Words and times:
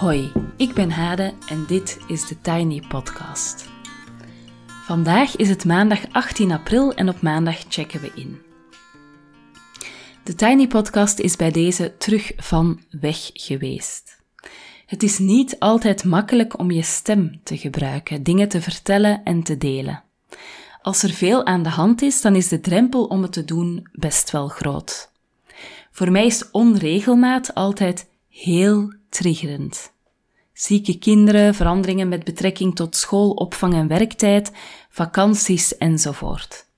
Hoi, 0.00 0.32
ik 0.56 0.74
ben 0.74 0.90
Hade 0.90 1.34
en 1.48 1.64
dit 1.66 1.98
is 2.06 2.26
de 2.26 2.40
Tiny 2.40 2.82
Podcast. 2.88 3.68
Vandaag 4.66 5.36
is 5.36 5.48
het 5.48 5.64
maandag 5.64 6.12
18 6.12 6.52
april 6.52 6.94
en 6.94 7.08
op 7.08 7.20
maandag 7.20 7.64
checken 7.68 8.00
we 8.00 8.12
in. 8.14 8.40
De 10.24 10.34
Tiny 10.34 10.66
Podcast 10.66 11.18
is 11.18 11.36
bij 11.36 11.50
deze 11.50 11.96
terug 11.98 12.32
van 12.36 12.80
weg 12.90 13.30
geweest. 13.32 14.22
Het 14.86 15.02
is 15.02 15.18
niet 15.18 15.58
altijd 15.58 16.04
makkelijk 16.04 16.58
om 16.58 16.70
je 16.70 16.82
stem 16.82 17.40
te 17.42 17.58
gebruiken, 17.58 18.22
dingen 18.22 18.48
te 18.48 18.60
vertellen 18.60 19.24
en 19.24 19.42
te 19.42 19.56
delen. 19.56 20.02
Als 20.82 21.02
er 21.02 21.10
veel 21.10 21.46
aan 21.46 21.62
de 21.62 21.68
hand 21.68 22.02
is, 22.02 22.20
dan 22.20 22.34
is 22.34 22.48
de 22.48 22.60
drempel 22.60 23.04
om 23.04 23.22
het 23.22 23.32
te 23.32 23.44
doen 23.44 23.88
best 23.92 24.30
wel 24.30 24.48
groot. 24.48 25.10
Voor 25.90 26.10
mij 26.10 26.26
is 26.26 26.50
onregelmaat 26.50 27.54
altijd 27.54 28.06
heel 28.28 28.98
triggerend. 29.10 29.92
Zieke 30.52 30.98
kinderen, 30.98 31.54
veranderingen 31.54 32.08
met 32.08 32.24
betrekking 32.24 32.76
tot 32.76 32.96
school, 32.96 33.30
opvang 33.30 33.74
en 33.74 33.88
werktijd, 33.88 34.52
vakanties 34.90 35.76
enzovoort. 35.76 36.68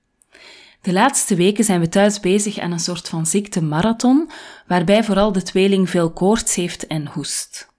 De 0.81 0.93
laatste 0.93 1.35
weken 1.35 1.63
zijn 1.63 1.79
we 1.79 1.89
thuis 1.89 2.19
bezig 2.19 2.59
aan 2.59 2.71
een 2.71 2.79
soort 2.79 3.09
van 3.09 3.25
ziektemarathon, 3.25 4.29
waarbij 4.67 5.03
vooral 5.03 5.31
de 5.31 5.41
tweeling 5.41 5.89
veel 5.89 6.11
koorts 6.11 6.55
heeft 6.55 6.87
en 6.87 7.07
hoest. 7.07 7.71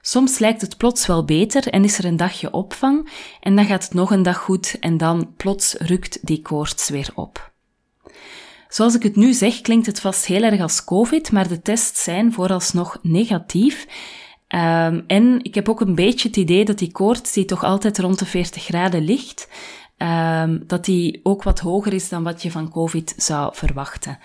Soms 0.00 0.38
lijkt 0.38 0.60
het 0.60 0.76
plots 0.76 1.06
wel 1.06 1.24
beter 1.24 1.68
en 1.68 1.84
is 1.84 1.98
er 1.98 2.04
een 2.04 2.16
dagje 2.16 2.52
opvang, 2.52 3.12
en 3.40 3.56
dan 3.56 3.64
gaat 3.64 3.84
het 3.84 3.94
nog 3.94 4.10
een 4.10 4.22
dag 4.22 4.38
goed 4.38 4.76
en 4.80 4.96
dan 4.96 5.34
plots 5.36 5.74
rukt 5.74 6.26
die 6.26 6.42
koorts 6.42 6.88
weer 6.88 7.10
op. 7.14 7.51
Zoals 8.72 8.94
ik 8.94 9.02
het 9.02 9.16
nu 9.16 9.32
zeg, 9.32 9.60
klinkt 9.60 9.86
het 9.86 10.00
vast 10.00 10.26
heel 10.26 10.42
erg 10.42 10.60
als 10.60 10.84
COVID, 10.84 11.32
maar 11.32 11.48
de 11.48 11.62
tests 11.62 12.02
zijn 12.02 12.32
vooralsnog 12.32 12.98
negatief. 13.02 13.86
Um, 14.48 15.04
en 15.06 15.38
ik 15.42 15.54
heb 15.54 15.68
ook 15.68 15.80
een 15.80 15.94
beetje 15.94 16.28
het 16.28 16.36
idee 16.36 16.64
dat 16.64 16.78
die 16.78 16.92
koorts, 16.92 17.32
die 17.32 17.44
toch 17.44 17.64
altijd 17.64 17.98
rond 17.98 18.18
de 18.18 18.26
40 18.26 18.64
graden 18.64 19.04
ligt, 19.04 19.48
um, 19.98 20.64
dat 20.66 20.84
die 20.84 21.20
ook 21.22 21.42
wat 21.42 21.58
hoger 21.58 21.92
is 21.92 22.08
dan 22.08 22.22
wat 22.22 22.42
je 22.42 22.50
van 22.50 22.70
COVID 22.70 23.14
zou 23.16 23.54
verwachten. 23.54 24.18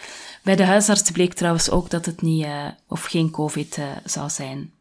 Bij 0.43 0.55
de 0.55 0.65
huisarts 0.65 1.11
bleek 1.11 1.33
trouwens 1.33 1.69
ook 1.69 1.89
dat 1.89 2.05
het 2.05 2.21
niet 2.21 2.45
uh, 2.45 2.65
of 2.87 3.03
geen 3.03 3.31
COVID 3.31 3.77
uh, 3.77 3.85
zou 4.03 4.29
zijn. 4.29 4.71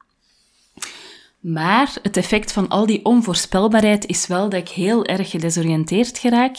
Maar 1.40 1.96
het 2.02 2.16
effect 2.16 2.52
van 2.52 2.68
al 2.68 2.86
die 2.86 3.04
onvoorspelbaarheid 3.04 4.06
is 4.06 4.26
wel 4.26 4.48
dat 4.48 4.60
ik 4.60 4.68
heel 4.68 5.04
erg 5.04 5.30
gedesoriënteerd 5.30 6.18
geraak. 6.18 6.56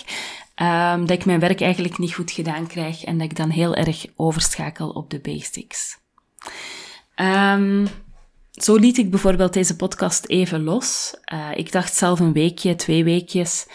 Um, 0.61 1.05
dat 1.05 1.17
ik 1.17 1.25
mijn 1.25 1.39
werk 1.39 1.61
eigenlijk 1.61 1.97
niet 1.97 2.13
goed 2.13 2.31
gedaan 2.31 2.67
krijg 2.67 3.03
en 3.03 3.17
dat 3.17 3.30
ik 3.30 3.36
dan 3.36 3.50
heel 3.50 3.75
erg 3.75 4.05
overschakel 4.16 4.89
op 4.89 5.09
de 5.09 5.19
basics. 5.19 5.97
Um, 7.16 7.88
zo 8.52 8.75
liet 8.75 8.97
ik 8.97 9.09
bijvoorbeeld 9.09 9.53
deze 9.53 9.75
podcast 9.75 10.25
even 10.25 10.63
los. 10.63 11.16
Uh, 11.33 11.50
ik 11.55 11.72
dacht 11.72 11.95
zelf 11.95 12.19
een 12.19 12.33
weekje, 12.33 12.75
twee 12.75 13.03
weekjes. 13.03 13.67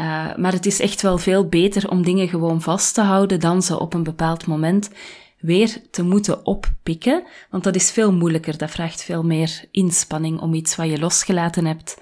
Uh, 0.00 0.36
maar 0.36 0.52
het 0.52 0.66
is 0.66 0.80
echt 0.80 1.02
wel 1.02 1.18
veel 1.18 1.48
beter 1.48 1.90
om 1.90 2.02
dingen 2.02 2.28
gewoon 2.28 2.62
vast 2.62 2.94
te 2.94 3.00
houden 3.00 3.40
dan 3.40 3.62
ze 3.62 3.80
op 3.80 3.94
een 3.94 4.02
bepaald 4.02 4.46
moment 4.46 4.90
weer 5.38 5.80
te 5.90 6.02
moeten 6.02 6.46
oppikken. 6.46 7.24
Want 7.50 7.64
dat 7.64 7.74
is 7.74 7.90
veel 7.90 8.12
moeilijker. 8.12 8.58
Dat 8.58 8.70
vraagt 8.70 9.02
veel 9.02 9.24
meer 9.24 9.64
inspanning 9.70 10.40
om 10.40 10.54
iets 10.54 10.76
wat 10.76 10.88
je 10.88 10.98
losgelaten 10.98 11.66
hebt 11.66 11.96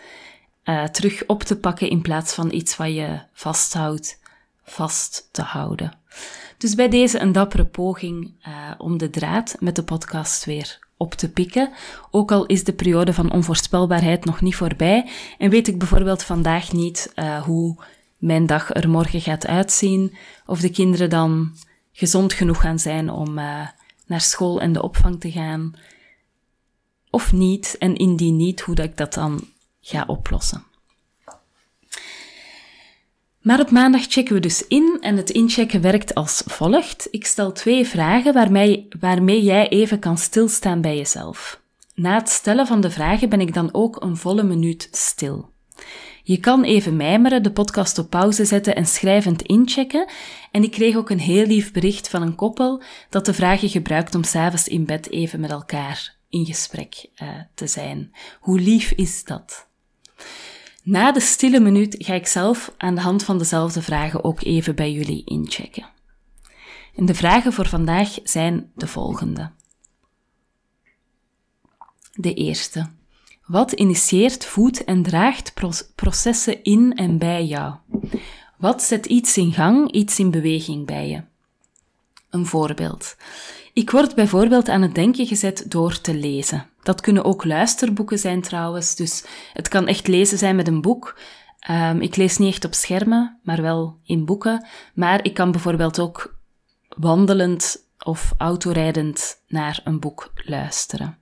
uh, 0.66 0.84
terug 0.84 1.22
op 1.26 1.42
te 1.42 1.56
pakken 1.56 1.90
in 1.90 2.02
plaats 2.02 2.34
van 2.34 2.52
iets 2.52 2.76
wat 2.76 2.94
je 2.94 3.20
vasthoudt, 3.32 4.20
vast 4.64 5.28
te 5.32 5.42
houden. 5.42 5.98
Dus 6.58 6.74
bij 6.74 6.88
deze 6.88 7.20
een 7.20 7.32
dappere 7.32 7.64
poging 7.64 8.34
uh, 8.48 8.70
om 8.78 8.98
de 8.98 9.10
draad 9.10 9.56
met 9.60 9.76
de 9.76 9.82
podcast 9.82 10.44
weer 10.44 10.78
op 10.96 11.14
te 11.14 11.30
pikken. 11.30 11.72
Ook 12.10 12.32
al 12.32 12.46
is 12.46 12.64
de 12.64 12.72
periode 12.72 13.12
van 13.12 13.32
onvoorspelbaarheid 13.32 14.24
nog 14.24 14.40
niet 14.40 14.56
voorbij 14.56 15.10
en 15.38 15.50
weet 15.50 15.68
ik 15.68 15.78
bijvoorbeeld 15.78 16.22
vandaag 16.22 16.72
niet 16.72 17.12
uh, 17.14 17.42
hoe 17.42 17.76
mijn 18.18 18.46
dag 18.46 18.74
er 18.74 18.88
morgen 18.88 19.20
gaat 19.20 19.46
uitzien, 19.46 20.16
of 20.46 20.60
de 20.60 20.70
kinderen 20.70 21.10
dan 21.10 21.54
gezond 21.92 22.32
genoeg 22.32 22.60
gaan 22.60 22.78
zijn 22.78 23.10
om 23.10 23.38
uh, 23.38 23.68
naar 24.06 24.20
school 24.20 24.60
en 24.60 24.72
de 24.72 24.82
opvang 24.82 25.20
te 25.20 25.30
gaan, 25.30 25.74
of 27.10 27.32
niet, 27.32 27.76
en 27.78 27.96
indien 27.96 28.36
niet, 28.36 28.60
hoe 28.60 28.74
dat 28.74 28.84
ik 28.84 28.96
dat 28.96 29.14
dan 29.14 29.44
ga 29.86 30.04
oplossen. 30.06 30.64
Maar 33.40 33.60
op 33.60 33.70
maandag 33.70 34.02
checken 34.08 34.34
we 34.34 34.40
dus 34.40 34.66
in 34.66 34.98
en 35.00 35.16
het 35.16 35.30
inchecken 35.30 35.80
werkt 35.80 36.14
als 36.14 36.42
volgt. 36.46 37.08
Ik 37.10 37.26
stel 37.26 37.52
twee 37.52 37.86
vragen 37.86 38.34
waarmee, 38.34 38.88
waarmee 39.00 39.42
jij 39.42 39.68
even 39.68 39.98
kan 39.98 40.18
stilstaan 40.18 40.80
bij 40.80 40.96
jezelf. 40.96 41.60
Na 41.94 42.14
het 42.14 42.28
stellen 42.28 42.66
van 42.66 42.80
de 42.80 42.90
vragen 42.90 43.28
ben 43.28 43.40
ik 43.40 43.54
dan 43.54 43.68
ook 43.72 44.02
een 44.02 44.16
volle 44.16 44.42
minuut 44.42 44.88
stil. 44.90 45.50
Je 46.22 46.36
kan 46.36 46.64
even 46.64 46.96
mijmeren, 46.96 47.42
de 47.42 47.52
podcast 47.52 47.98
op 47.98 48.10
pauze 48.10 48.44
zetten 48.44 48.76
en 48.76 48.86
schrijvend 48.86 49.42
inchecken. 49.42 50.08
En 50.50 50.62
ik 50.62 50.70
kreeg 50.70 50.96
ook 50.96 51.10
een 51.10 51.20
heel 51.20 51.46
lief 51.46 51.72
bericht 51.72 52.08
van 52.08 52.22
een 52.22 52.34
koppel 52.34 52.82
dat 53.10 53.26
de 53.26 53.34
vragen 53.34 53.68
gebruikt 53.68 54.14
om 54.14 54.24
s'avonds 54.24 54.68
in 54.68 54.84
bed 54.84 55.10
even 55.10 55.40
met 55.40 55.50
elkaar 55.50 56.16
in 56.28 56.46
gesprek 56.46 57.06
uh, 57.22 57.28
te 57.54 57.66
zijn. 57.66 58.12
Hoe 58.40 58.60
lief 58.60 58.90
is 58.90 59.24
dat? 59.24 59.65
Na 60.86 61.12
de 61.12 61.20
stille 61.20 61.60
minuut 61.60 61.96
ga 61.98 62.14
ik 62.14 62.26
zelf 62.26 62.74
aan 62.76 62.94
de 62.94 63.00
hand 63.00 63.24
van 63.24 63.38
dezelfde 63.38 63.82
vragen 63.82 64.24
ook 64.24 64.42
even 64.42 64.74
bij 64.74 64.92
jullie 64.92 65.24
inchecken. 65.24 65.86
En 66.94 67.06
de 67.06 67.14
vragen 67.14 67.52
voor 67.52 67.66
vandaag 67.66 68.18
zijn 68.24 68.70
de 68.74 68.86
volgende. 68.86 69.50
De 72.12 72.34
eerste. 72.34 72.90
Wat 73.46 73.72
initieert, 73.72 74.44
voedt 74.44 74.84
en 74.84 75.02
draagt 75.02 75.54
processen 75.94 76.62
in 76.62 76.94
en 76.94 77.18
bij 77.18 77.44
jou? 77.44 77.74
Wat 78.56 78.82
zet 78.82 79.06
iets 79.06 79.36
in 79.36 79.52
gang, 79.52 79.92
iets 79.92 80.18
in 80.18 80.30
beweging 80.30 80.86
bij 80.86 81.08
je? 81.08 81.22
Een 82.30 82.46
voorbeeld. 82.46 83.16
Ik 83.76 83.90
word 83.90 84.14
bijvoorbeeld 84.14 84.68
aan 84.68 84.82
het 84.82 84.94
denken 84.94 85.26
gezet 85.26 85.64
door 85.68 86.00
te 86.00 86.14
lezen. 86.14 86.66
Dat 86.82 87.00
kunnen 87.00 87.24
ook 87.24 87.44
luisterboeken 87.44 88.18
zijn 88.18 88.42
trouwens, 88.42 88.94
dus 88.94 89.24
het 89.52 89.68
kan 89.68 89.86
echt 89.86 90.06
lezen 90.06 90.38
zijn 90.38 90.56
met 90.56 90.68
een 90.68 90.80
boek. 90.80 91.18
Um, 91.70 92.00
ik 92.00 92.16
lees 92.16 92.38
niet 92.38 92.48
echt 92.48 92.64
op 92.64 92.74
schermen, 92.74 93.38
maar 93.42 93.62
wel 93.62 93.98
in 94.04 94.24
boeken. 94.24 94.66
Maar 94.94 95.24
ik 95.24 95.34
kan 95.34 95.50
bijvoorbeeld 95.50 96.00
ook 96.00 96.36
wandelend 96.88 97.86
of 97.98 98.34
autorijdend 98.38 99.42
naar 99.48 99.80
een 99.84 100.00
boek 100.00 100.32
luisteren. 100.34 101.18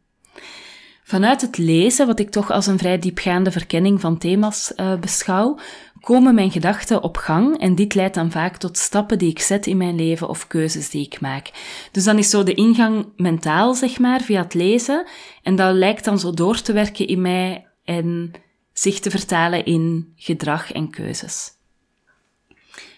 Vanuit 1.02 1.40
het 1.40 1.58
lezen, 1.58 2.06
wat 2.06 2.18
ik 2.18 2.30
toch 2.30 2.50
als 2.50 2.66
een 2.66 2.78
vrij 2.78 2.98
diepgaande 2.98 3.50
verkenning 3.50 4.00
van 4.00 4.18
thema's 4.18 4.72
uh, 4.76 4.94
beschouw, 4.98 5.58
komen 6.04 6.34
mijn 6.34 6.50
gedachten 6.50 7.02
op 7.02 7.16
gang 7.16 7.58
en 7.58 7.74
dit 7.74 7.94
leidt 7.94 8.14
dan 8.14 8.30
vaak 8.30 8.56
tot 8.56 8.78
stappen 8.78 9.18
die 9.18 9.30
ik 9.30 9.38
zet 9.38 9.66
in 9.66 9.76
mijn 9.76 9.94
leven 9.94 10.28
of 10.28 10.46
keuzes 10.46 10.90
die 10.90 11.06
ik 11.06 11.20
maak. 11.20 11.50
Dus 11.92 12.04
dan 12.04 12.18
is 12.18 12.30
zo 12.30 12.42
de 12.42 12.54
ingang 12.54 13.06
mentaal, 13.16 13.74
zeg 13.74 13.98
maar, 13.98 14.20
via 14.20 14.42
het 14.42 14.54
lezen 14.54 15.06
en 15.42 15.56
dat 15.56 15.74
lijkt 15.74 16.04
dan 16.04 16.18
zo 16.18 16.30
door 16.30 16.60
te 16.60 16.72
werken 16.72 17.06
in 17.06 17.20
mij 17.20 17.66
en 17.84 18.32
zich 18.72 19.00
te 19.00 19.10
vertalen 19.10 19.64
in 19.64 20.12
gedrag 20.16 20.72
en 20.72 20.90
keuzes. 20.90 21.52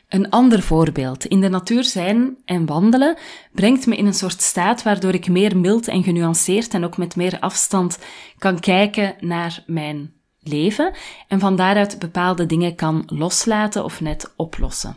Een 0.08 0.30
ander 0.30 0.62
voorbeeld. 0.62 1.24
In 1.24 1.40
de 1.40 1.48
natuur 1.48 1.84
zijn 1.84 2.36
en 2.44 2.66
wandelen 2.66 3.16
brengt 3.52 3.86
me 3.86 3.96
in 3.96 4.06
een 4.06 4.14
soort 4.14 4.42
staat 4.42 4.82
waardoor 4.82 5.14
ik 5.14 5.28
meer 5.28 5.56
mild 5.56 5.88
en 5.88 6.02
genuanceerd 6.02 6.74
en 6.74 6.84
ook 6.84 6.96
met 6.96 7.16
meer 7.16 7.40
afstand 7.40 7.98
kan 8.38 8.60
kijken 8.60 9.14
naar 9.20 9.62
mijn 9.66 10.15
leven 10.48 10.92
en 11.28 11.40
van 11.40 11.56
daaruit 11.56 11.98
bepaalde 11.98 12.46
dingen 12.46 12.74
kan 12.74 13.02
loslaten 13.06 13.84
of 13.84 14.00
net 14.00 14.32
oplossen. 14.36 14.96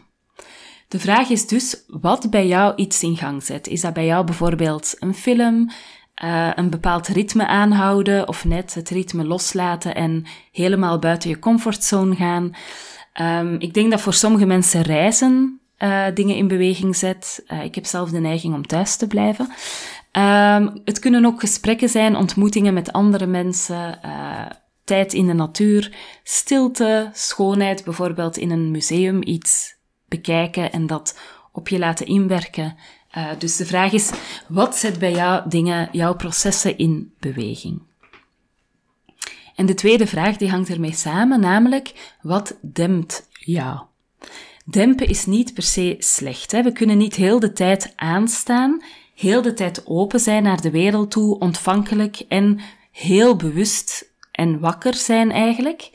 De 0.88 1.00
vraag 1.00 1.30
is 1.30 1.48
dus 1.48 1.84
wat 1.88 2.30
bij 2.30 2.48
jou 2.48 2.76
iets 2.76 3.04
in 3.04 3.18
gang 3.18 3.44
zet. 3.44 3.68
Is 3.68 3.82
dat 3.82 3.94
bij 3.94 4.06
jou 4.06 4.26
bijvoorbeeld 4.26 4.96
een 5.00 5.14
film, 5.14 5.70
uh, 6.24 6.52
een 6.56 6.70
bepaald 6.70 7.08
ritme 7.08 7.48
aanhouden 7.48 8.28
of 8.28 8.46
net 8.46 8.74
het 8.74 8.90
ritme 8.90 9.26
loslaten 9.26 9.96
en 9.96 10.26
helemaal 10.52 11.00
buiten 11.00 11.30
je 11.30 11.40
comfortzone 11.40 12.16
gaan? 12.16 12.56
Um, 13.22 13.60
ik 13.60 13.74
denk 13.74 13.92
dat 13.92 14.02
voor 14.02 14.14
sommige 14.14 14.46
mensen 14.46 14.82
reizen 14.82 15.60
uh, 15.80 16.06
dingen 16.14 16.36
in 16.36 16.48
beweging 16.48 16.96
zet. 16.96 17.44
Uh, 17.48 17.64
ik 17.64 17.76
heb 17.76 17.86
zelf 17.86 18.10
de 18.10 18.20
neiging 18.20 18.54
om 18.54 18.68
thuis 18.68 18.96
te 18.96 19.08
blijven. 19.08 19.46
Um, 20.12 20.82
het 20.86 21.00
kunnen 21.00 21.26
ook 21.26 21.40
gesprekken 21.40 21.90
zijn, 21.90 22.16
ontmoetingen 22.16 22.74
met 22.74 22.92
andere 22.92 23.26
mensen, 23.26 24.00
tijd 24.90 25.14
in 25.14 25.28
de 25.28 25.34
natuur, 25.34 25.96
stilte, 26.24 27.10
schoonheid, 27.14 27.84
bijvoorbeeld 27.84 28.38
in 28.38 28.52
een 28.52 28.72
museum 28.72 29.22
iets 29.24 29.76
bekijken 30.08 30.72
en 30.72 30.88
dat 30.88 31.20
op 31.52 31.68
je 31.68 31.80
laten 31.80 32.06
inwerken. 32.06 32.76
Uh, 33.18 33.30
dus 33.38 33.56
de 33.56 33.66
vraag 33.66 33.92
is, 33.92 34.12
wat 34.48 34.76
zet 34.76 35.00
bij 35.00 35.12
jou 35.12 35.50
dingen, 35.50 35.90
jouw 35.92 36.16
processen 36.16 36.78
in 36.78 37.14
beweging? 37.20 37.82
En 39.56 39.66
de 39.66 39.74
tweede 39.74 40.08
vraag 40.08 40.38
die 40.38 40.50
hangt 40.50 40.70
ermee 40.70 40.94
samen, 40.94 41.40
namelijk, 41.40 42.16
wat 42.22 42.58
dempt 42.62 43.28
jou? 43.32 43.80
Dempen 44.66 45.08
is 45.08 45.26
niet 45.26 45.54
per 45.54 45.64
se 45.64 45.96
slecht. 46.00 46.52
Hè? 46.52 46.64
We 46.64 46.72
kunnen 46.72 46.98
niet 46.98 47.16
heel 47.16 47.40
de 47.40 47.52
tijd 47.52 47.94
aanstaan, 47.96 48.84
heel 49.16 49.42
de 49.42 49.54
tijd 49.54 49.82
open 49.86 50.20
zijn 50.20 50.44
naar 50.44 50.62
de 50.62 50.72
wereld 50.72 51.12
toe, 51.12 51.40
ontvankelijk 51.40 52.20
en 52.28 52.60
heel 52.92 53.36
bewust 53.36 54.09
en 54.40 54.60
wakker 54.60 54.96
zijn 54.96 55.32
eigenlijk. 55.32 55.92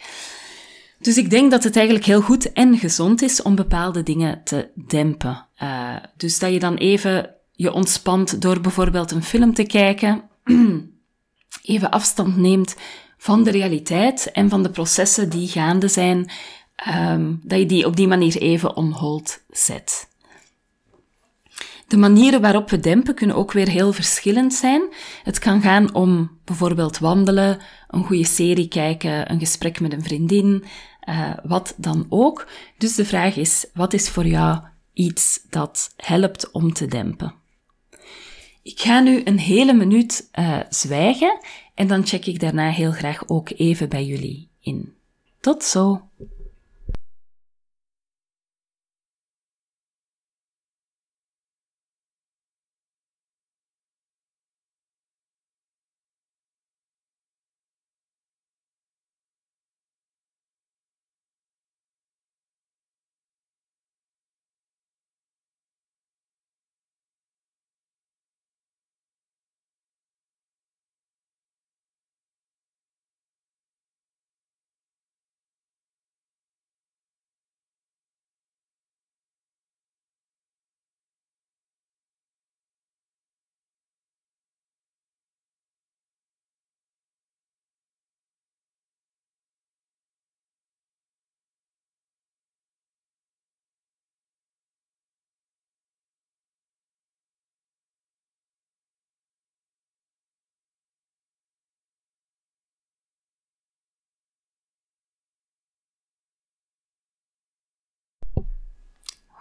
Dus 0.99 1.17
ik 1.17 1.31
denk 1.31 1.50
dat 1.50 1.64
het 1.64 1.76
eigenlijk 1.76 2.06
heel 2.06 2.20
goed 2.20 2.52
en 2.52 2.79
gezond 2.79 3.23
is 3.23 3.43
om 3.43 3.55
bepaalde 3.55 4.02
dingen 4.02 4.41
te 4.44 4.70
dempen. 4.75 5.46
Uh, 5.62 5.96
dus 6.17 6.38
dat 6.38 6.52
je 6.52 6.58
dan 6.58 6.75
even 6.75 7.35
je 7.52 7.73
ontspant 7.73 8.43
door 8.43 8.61
bijvoorbeeld 8.61 9.11
een 9.11 9.23
film 9.23 9.55
te 9.55 9.62
kijken, 9.62 10.23
even 11.62 11.91
afstand 11.91 12.37
neemt 12.37 12.76
van 13.19 13.43
de 13.43 13.50
realiteit 13.50 14.31
en 14.32 14.49
van 14.49 14.62
de 14.62 14.70
processen 14.70 15.29
die 15.29 15.49
gaande 15.49 15.88
zijn, 15.88 16.31
um, 16.88 17.40
dat 17.43 17.58
je 17.58 17.67
die 17.67 17.87
op 17.87 17.97
die 17.97 18.08
manier 18.08 18.37
even 18.37 18.76
on 18.76 18.93
hold 18.93 19.40
zet. 19.49 20.08
De 21.86 21.96
manieren 21.96 22.40
waarop 22.40 22.70
we 22.70 22.81
dempen 22.81 23.14
kunnen 23.14 23.36
ook 23.36 23.52
weer 23.52 23.69
heel 23.69 23.92
verschillend 23.92 24.54
zijn. 24.54 24.82
Het 25.22 25.38
kan 25.38 25.60
gaan 25.60 25.94
om 25.94 26.38
bijvoorbeeld 26.44 26.98
wandelen, 26.98 27.58
een 27.88 28.04
goede 28.04 28.25
serie 28.25 28.69
kijken, 28.69 29.31
een 29.31 29.38
gesprek 29.38 29.81
met 29.81 29.92
een 29.92 30.02
vriendin, 30.02 30.64
uh, 31.08 31.31
wat 31.42 31.75
dan 31.76 32.06
ook. 32.08 32.46
Dus 32.78 32.94
de 32.94 33.04
vraag 33.04 33.36
is, 33.36 33.66
wat 33.75 33.92
is 33.92 34.08
voor 34.08 34.26
jou 34.26 34.60
iets 34.92 35.40
dat 35.50 35.94
helpt 35.96 36.50
om 36.50 36.72
te 36.72 36.86
dempen? 36.86 37.34
Ik 38.62 38.80
ga 38.80 39.00
nu 39.00 39.20
een 39.25 39.38
hele 39.38 39.72
minuut 39.72 40.28
uh, 40.38 40.60
zwijgen 40.69 41.38
en 41.75 41.87
dan 41.87 42.06
check 42.06 42.26
ik 42.26 42.40
daarna 42.40 42.70
heel 42.70 42.92
graag 42.92 43.28
ook 43.28 43.50
even 43.56 43.88
bij 43.88 44.04
jullie 44.04 44.48
in. 44.60 44.94
Tot 45.40 45.62
zo! 45.62 46.08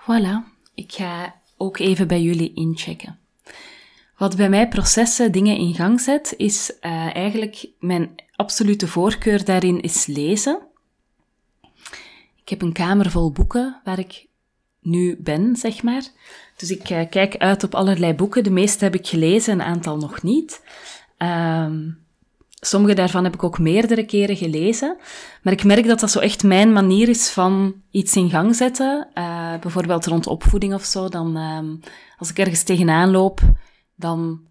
Voilà, 0.04 0.44
ik 0.74 0.92
ga 0.92 1.36
ook 1.58 1.78
even 1.78 2.08
bij 2.08 2.22
jullie 2.22 2.54
inchecken. 2.54 3.20
Wat 4.18 4.36
bij 4.36 4.50
mij 4.50 4.68
processen, 4.68 5.32
dingen 5.32 5.58
in 5.58 5.74
gang 5.74 6.02
zet, 6.02 6.34
is 6.38 6.70
uh, 6.82 7.16
eigenlijk 7.16 7.68
mijn 7.80 8.16
absolute 8.36 8.88
voorkeur 8.88 9.46
daarin 9.46 9.82
is 9.82 10.06
lezen. 10.06 10.62
Ik 12.42 12.50
heb 12.50 12.62
een 12.62 12.74
kamer 12.74 13.12
vol 13.12 13.32
boeken 13.32 13.82
waar 13.84 14.00
ik 14.00 14.26
nu 14.82 15.18
ben, 15.20 15.56
zeg 15.56 15.84
maar. 15.84 16.04
Dus 16.56 16.72
ik 16.72 16.90
uh, 16.90 17.02
kijk 17.10 17.38
uit 17.38 17.64
op 17.64 17.76
allerlei 17.76 18.14
boeken. 18.14 18.44
De 18.44 18.50
meeste 18.50 18.84
heb 18.84 18.96
ik 18.96 19.08
gelezen, 19.08 19.54
een 19.54 19.62
aantal 19.62 19.98
nog 19.98 20.22
niet. 20.22 20.62
Um, 21.18 22.03
Sommige 22.66 22.94
daarvan 22.94 23.24
heb 23.24 23.34
ik 23.34 23.44
ook 23.44 23.60
meerdere 23.60 24.06
keren 24.06 24.36
gelezen. 24.38 24.98
Maar 25.42 25.54
ik 25.54 25.64
merk 25.64 25.88
dat 25.88 26.00
dat 26.00 26.12
zo 26.12 26.20
echt 26.20 26.44
mijn 26.44 26.74
manier 26.74 27.10
is 27.10 27.30
van 27.30 27.74
iets 27.92 28.16
in 28.16 28.30
gang 28.30 28.56
zetten. 28.56 29.08
Uh, 29.18 29.58
bijvoorbeeld 29.60 30.06
rond 30.06 30.28
opvoeding 30.28 30.74
of 30.74 30.84
zo. 30.84 31.10
Dan, 31.10 31.38
uh, 31.38 31.88
als 32.18 32.30
ik 32.30 32.40
ergens 32.40 32.64
tegenaan 32.64 33.12
loop, 33.12 33.42
dan 33.96 34.42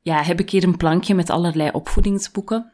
ja, 0.00 0.22
heb 0.22 0.40
ik 0.40 0.50
hier 0.50 0.64
een 0.64 0.76
plankje 0.76 1.14
met 1.14 1.30
allerlei 1.30 1.70
opvoedingsboeken. 1.72 2.72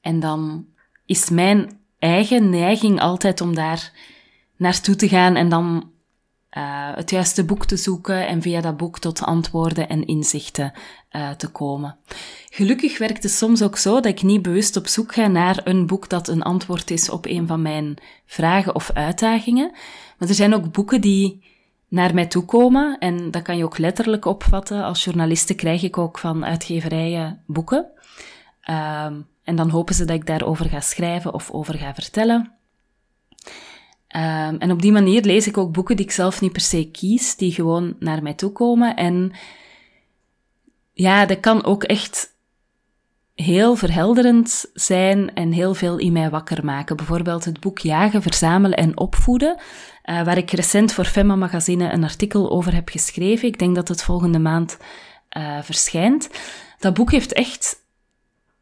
En 0.00 0.20
dan 0.20 0.66
is 1.06 1.30
mijn 1.30 1.80
eigen 1.98 2.50
neiging 2.50 3.00
altijd 3.00 3.40
om 3.40 3.54
daar 3.54 3.92
naartoe 4.56 4.96
te 4.96 5.08
gaan 5.08 5.36
en 5.36 5.48
dan 5.48 5.91
uh, 6.58 6.94
het 6.94 7.10
juiste 7.10 7.44
boek 7.44 7.64
te 7.66 7.76
zoeken 7.76 8.26
en 8.26 8.42
via 8.42 8.60
dat 8.60 8.76
boek 8.76 8.98
tot 8.98 9.22
antwoorden 9.22 9.88
en 9.88 10.06
inzichten 10.06 10.72
uh, 11.12 11.30
te 11.30 11.48
komen. 11.48 11.96
Gelukkig 12.50 12.98
werkt 12.98 13.22
het 13.22 13.32
soms 13.32 13.62
ook 13.62 13.76
zo 13.76 13.94
dat 13.94 14.06
ik 14.06 14.22
niet 14.22 14.42
bewust 14.42 14.76
op 14.76 14.86
zoek 14.86 15.14
ga 15.14 15.26
naar 15.26 15.60
een 15.64 15.86
boek 15.86 16.08
dat 16.08 16.28
een 16.28 16.42
antwoord 16.42 16.90
is 16.90 17.10
op 17.10 17.26
een 17.26 17.46
van 17.46 17.62
mijn 17.62 17.96
vragen 18.26 18.74
of 18.74 18.90
uitdagingen. 18.90 19.70
Maar 20.18 20.28
er 20.28 20.34
zijn 20.34 20.54
ook 20.54 20.72
boeken 20.72 21.00
die 21.00 21.44
naar 21.88 22.14
mij 22.14 22.26
toe 22.26 22.44
komen 22.44 22.98
en 22.98 23.30
dat 23.30 23.42
kan 23.42 23.56
je 23.56 23.64
ook 23.64 23.78
letterlijk 23.78 24.24
opvatten. 24.24 24.84
Als 24.84 25.04
journaliste 25.04 25.54
krijg 25.54 25.82
ik 25.82 25.98
ook 25.98 26.18
van 26.18 26.44
uitgeverijen 26.44 27.42
boeken. 27.46 27.86
Uh, 28.70 29.04
en 29.44 29.56
dan 29.56 29.68
hopen 29.68 29.94
ze 29.94 30.04
dat 30.04 30.16
ik 30.16 30.26
daarover 30.26 30.68
ga 30.68 30.80
schrijven 30.80 31.34
of 31.34 31.50
over 31.50 31.78
ga 31.78 31.94
vertellen. 31.94 32.52
Um, 34.16 34.58
en 34.58 34.70
op 34.70 34.82
die 34.82 34.92
manier 34.92 35.22
lees 35.22 35.46
ik 35.46 35.58
ook 35.58 35.72
boeken 35.72 35.96
die 35.96 36.04
ik 36.04 36.12
zelf 36.12 36.40
niet 36.40 36.52
per 36.52 36.60
se 36.60 36.90
kies, 36.90 37.36
die 37.36 37.52
gewoon 37.52 37.96
naar 37.98 38.22
mij 38.22 38.34
toe 38.34 38.52
komen. 38.52 38.96
En 38.96 39.32
ja, 40.92 41.26
dat 41.26 41.40
kan 41.40 41.64
ook 41.64 41.84
echt 41.84 42.30
heel 43.34 43.76
verhelderend 43.76 44.70
zijn 44.74 45.34
en 45.34 45.52
heel 45.52 45.74
veel 45.74 45.98
in 45.98 46.12
mij 46.12 46.30
wakker 46.30 46.64
maken. 46.64 46.96
Bijvoorbeeld 46.96 47.44
het 47.44 47.60
boek 47.60 47.78
Jagen, 47.78 48.22
Verzamelen 48.22 48.78
en 48.78 48.98
Opvoeden, 48.98 49.56
uh, 50.04 50.24
waar 50.24 50.36
ik 50.36 50.50
recent 50.50 50.92
voor 50.92 51.04
Femma 51.04 51.36
Magazine 51.36 51.92
een 51.92 52.04
artikel 52.04 52.50
over 52.50 52.74
heb 52.74 52.88
geschreven. 52.88 53.48
Ik 53.48 53.58
denk 53.58 53.74
dat 53.74 53.88
het 53.88 54.02
volgende 54.02 54.38
maand 54.38 54.76
uh, 55.36 55.62
verschijnt. 55.62 56.30
Dat 56.78 56.94
boek 56.94 57.10
heeft 57.10 57.32
echt... 57.32 57.76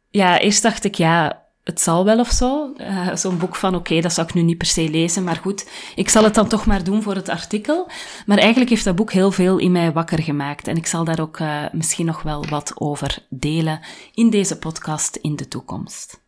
Ja, 0.09 0.39
eerst 0.39 0.61
dacht 0.61 0.83
ik, 0.83 0.95
ja, 0.95 1.45
het 1.71 1.81
zal 1.81 2.05
wel 2.05 2.19
of 2.19 2.29
zo. 2.29 2.73
Uh, 2.77 3.15
Zo'n 3.15 3.37
boek 3.37 3.55
van, 3.55 3.75
oké, 3.75 4.01
dat 4.01 4.13
zou 4.13 4.27
ik 4.27 4.33
nu 4.33 4.41
niet 4.41 4.57
per 4.57 4.67
se 4.67 4.89
lezen, 4.89 5.23
maar 5.23 5.35
goed, 5.35 5.69
ik 5.95 6.09
zal 6.09 6.23
het 6.23 6.35
dan 6.35 6.47
toch 6.47 6.65
maar 6.65 6.83
doen 6.83 7.01
voor 7.01 7.15
het 7.15 7.29
artikel. 7.29 7.87
Maar 8.25 8.37
eigenlijk 8.37 8.69
heeft 8.69 8.83
dat 8.83 8.95
boek 8.95 9.11
heel 9.11 9.31
veel 9.31 9.57
in 9.57 9.71
mij 9.71 9.91
wakker 9.91 10.21
gemaakt. 10.23 10.67
En 10.67 10.75
ik 10.75 10.87
zal 10.87 11.03
daar 11.03 11.19
ook 11.19 11.39
uh, 11.39 11.63
misschien 11.71 12.05
nog 12.05 12.21
wel 12.21 12.45
wat 12.49 12.71
over 12.75 13.17
delen 13.29 13.79
in 14.13 14.29
deze 14.29 14.57
podcast 14.57 15.15
in 15.15 15.35
de 15.35 15.47
toekomst. 15.47 16.21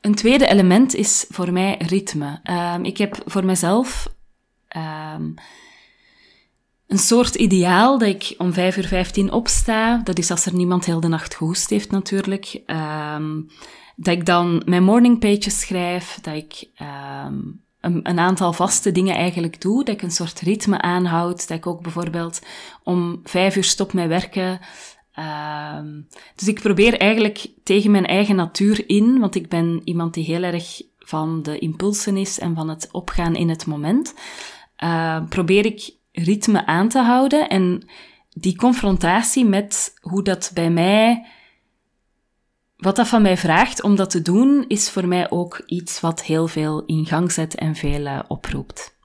Een 0.00 0.14
tweede 0.14 0.46
element 0.46 0.94
is 0.94 1.24
voor 1.28 1.52
mij 1.52 1.76
ritme. 1.78 2.40
Um, 2.74 2.84
ik 2.84 2.98
heb 2.98 3.22
voor 3.24 3.44
mezelf 3.44 4.08
um, 5.16 5.34
een 6.86 6.98
soort 6.98 7.34
ideaal 7.34 7.98
dat 7.98 8.08
ik 8.08 8.34
om 8.38 8.52
5 8.52 8.76
uur 8.76 8.86
15 8.86 9.32
opsta. 9.32 10.00
Dat 10.04 10.18
is 10.18 10.30
als 10.30 10.46
er 10.46 10.54
niemand 10.54 10.84
heel 10.84 11.00
de 11.00 11.08
nacht 11.08 11.34
gehoest 11.34 11.70
heeft 11.70 11.90
natuurlijk. 11.90 12.62
Um, 13.14 13.50
dat 13.96 14.14
ik 14.14 14.26
dan 14.26 14.62
mijn 14.64 14.84
morning 14.84 15.18
pages 15.18 15.60
schrijf. 15.60 16.18
Dat 16.22 16.34
ik 16.34 16.68
um, 17.26 17.60
een, 17.80 18.00
een, 18.02 18.18
aantal 18.18 18.52
vaste 18.52 18.92
dingen 18.92 19.14
eigenlijk 19.14 19.60
doe. 19.60 19.84
Dat 19.84 19.94
ik 19.94 20.02
een 20.02 20.10
soort 20.10 20.40
ritme 20.40 20.80
aanhoud. 20.80 21.48
Dat 21.48 21.58
ik 21.58 21.66
ook 21.66 21.82
bijvoorbeeld 21.82 22.40
om 22.82 23.20
5 23.24 23.56
uur 23.56 23.64
stop 23.64 23.92
met 23.92 24.08
werken. 24.08 24.60
Um, 25.78 26.08
dus 26.34 26.48
ik 26.48 26.60
probeer 26.60 26.98
eigenlijk 26.98 27.46
tegen 27.64 27.90
mijn 27.90 28.06
eigen 28.06 28.36
natuur 28.36 28.88
in, 28.88 29.18
want 29.18 29.34
ik 29.34 29.48
ben 29.48 29.80
iemand 29.84 30.14
die 30.14 30.24
heel 30.24 30.42
erg 30.42 30.82
van 30.98 31.42
de 31.42 31.58
impulsen 31.58 32.16
is 32.16 32.38
en 32.38 32.54
van 32.54 32.68
het 32.68 32.88
opgaan 32.92 33.34
in 33.34 33.48
het 33.48 33.66
moment. 33.66 34.14
Probeer 35.28 35.64
ik 35.64 35.95
ritme 36.24 36.66
aan 36.66 36.88
te 36.88 36.98
houden 36.98 37.48
en 37.48 37.88
die 38.30 38.56
confrontatie 38.56 39.44
met 39.44 39.94
hoe 40.00 40.22
dat 40.22 40.50
bij 40.54 40.70
mij, 40.70 41.26
wat 42.76 42.96
dat 42.96 43.08
van 43.08 43.22
mij 43.22 43.36
vraagt 43.36 43.82
om 43.82 43.96
dat 43.96 44.10
te 44.10 44.22
doen, 44.22 44.64
is 44.68 44.90
voor 44.90 45.08
mij 45.08 45.30
ook 45.30 45.62
iets 45.66 46.00
wat 46.00 46.22
heel 46.22 46.48
veel 46.48 46.84
in 46.84 47.06
gang 47.06 47.32
zet 47.32 47.54
en 47.54 47.74
veel 47.74 48.00
uh, 48.00 48.20
oproept. 48.28 48.96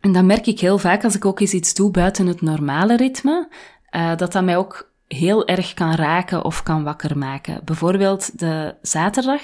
En 0.00 0.12
dan 0.12 0.26
merk 0.26 0.46
ik 0.46 0.60
heel 0.60 0.78
vaak 0.78 1.04
als 1.04 1.14
ik 1.14 1.24
ook 1.24 1.40
eens 1.40 1.52
iets 1.52 1.74
doe 1.74 1.90
buiten 1.90 2.26
het 2.26 2.40
normale 2.40 2.96
ritme, 2.96 3.48
uh, 3.90 4.16
dat 4.16 4.32
dat 4.32 4.44
mij 4.44 4.56
ook 4.56 4.87
heel 5.08 5.46
erg 5.46 5.74
kan 5.74 5.94
raken 5.94 6.44
of 6.44 6.62
kan 6.62 6.82
wakker 6.82 7.18
maken. 7.18 7.60
Bijvoorbeeld 7.64 8.38
de 8.38 8.74
zaterdag 8.82 9.42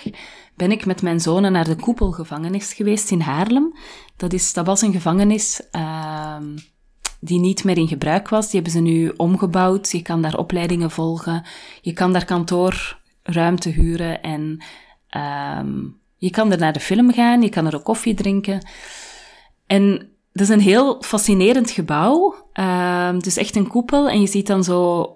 ben 0.56 0.70
ik 0.70 0.86
met 0.86 1.02
mijn 1.02 1.20
zonen 1.20 1.52
naar 1.52 1.64
de 1.64 1.76
koepelgevangenis 1.76 2.72
geweest 2.72 3.10
in 3.10 3.20
Haarlem. 3.20 3.76
Dat, 4.16 4.32
is, 4.32 4.52
dat 4.52 4.66
was 4.66 4.82
een 4.82 4.92
gevangenis 4.92 5.62
uh, 5.72 6.36
die 7.20 7.38
niet 7.38 7.64
meer 7.64 7.76
in 7.76 7.88
gebruik 7.88 8.28
was. 8.28 8.44
Die 8.44 8.54
hebben 8.54 8.72
ze 8.72 8.80
nu 8.80 9.12
omgebouwd. 9.16 9.90
Je 9.90 10.02
kan 10.02 10.22
daar 10.22 10.36
opleidingen 10.36 10.90
volgen. 10.90 11.44
Je 11.80 11.92
kan 11.92 12.12
daar 12.12 12.24
kantoorruimte 12.24 13.68
huren 13.68 14.22
en 14.22 14.64
um, 15.60 16.00
je 16.16 16.30
kan 16.30 16.52
er 16.52 16.58
naar 16.58 16.72
de 16.72 16.80
film 16.80 17.12
gaan. 17.12 17.42
Je 17.42 17.48
kan 17.48 17.66
er 17.66 17.74
ook 17.74 17.84
koffie 17.84 18.14
drinken. 18.14 18.66
En 19.66 20.08
dat 20.32 20.48
is 20.48 20.54
een 20.54 20.60
heel 20.60 21.02
fascinerend 21.02 21.70
gebouw. 21.70 22.34
Het 23.12 23.26
is 23.26 23.36
echt 23.36 23.56
een 23.56 23.68
koepel 23.68 24.08
en 24.08 24.20
je 24.20 24.26
ziet 24.26 24.46
dan 24.46 24.64
zo 24.64 25.08